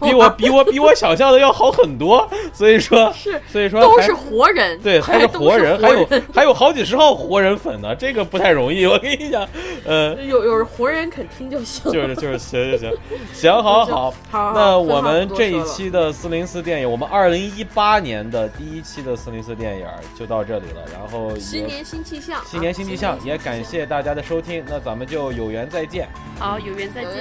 [0.00, 2.28] 比我比我比我想象的要好很多。
[2.52, 8.86] 所以说，是所以说都是活人，对，还是活人，还有还有好几十号活人粉呢，这个不太容易。
[8.86, 9.46] 我跟你讲，
[9.84, 12.92] 呃，有有活人肯听就行，就是就是行行行
[13.32, 14.14] 行，好好。
[14.30, 19.86] 好，那我们这一期的四零四电影，我们二零一八年的第一期的四零四电影
[20.18, 20.82] 就到这里了。
[20.92, 24.64] 然后新年新气象，新年新气象，啊也感谢大家的收听。
[24.68, 26.08] 那咱们就有缘再见。
[26.38, 27.14] 好，有缘再见，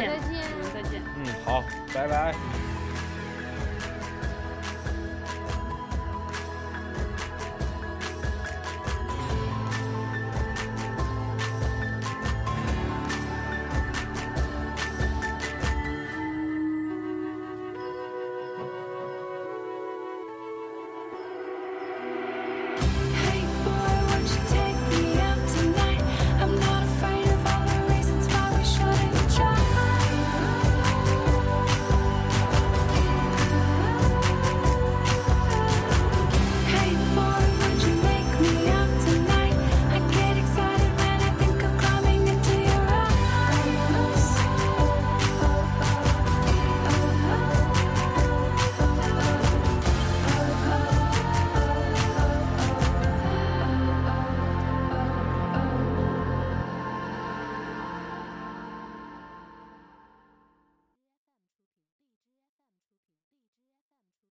[0.73, 0.78] 再见。
[1.21, 1.63] 嗯，好，
[1.93, 2.68] 拜拜。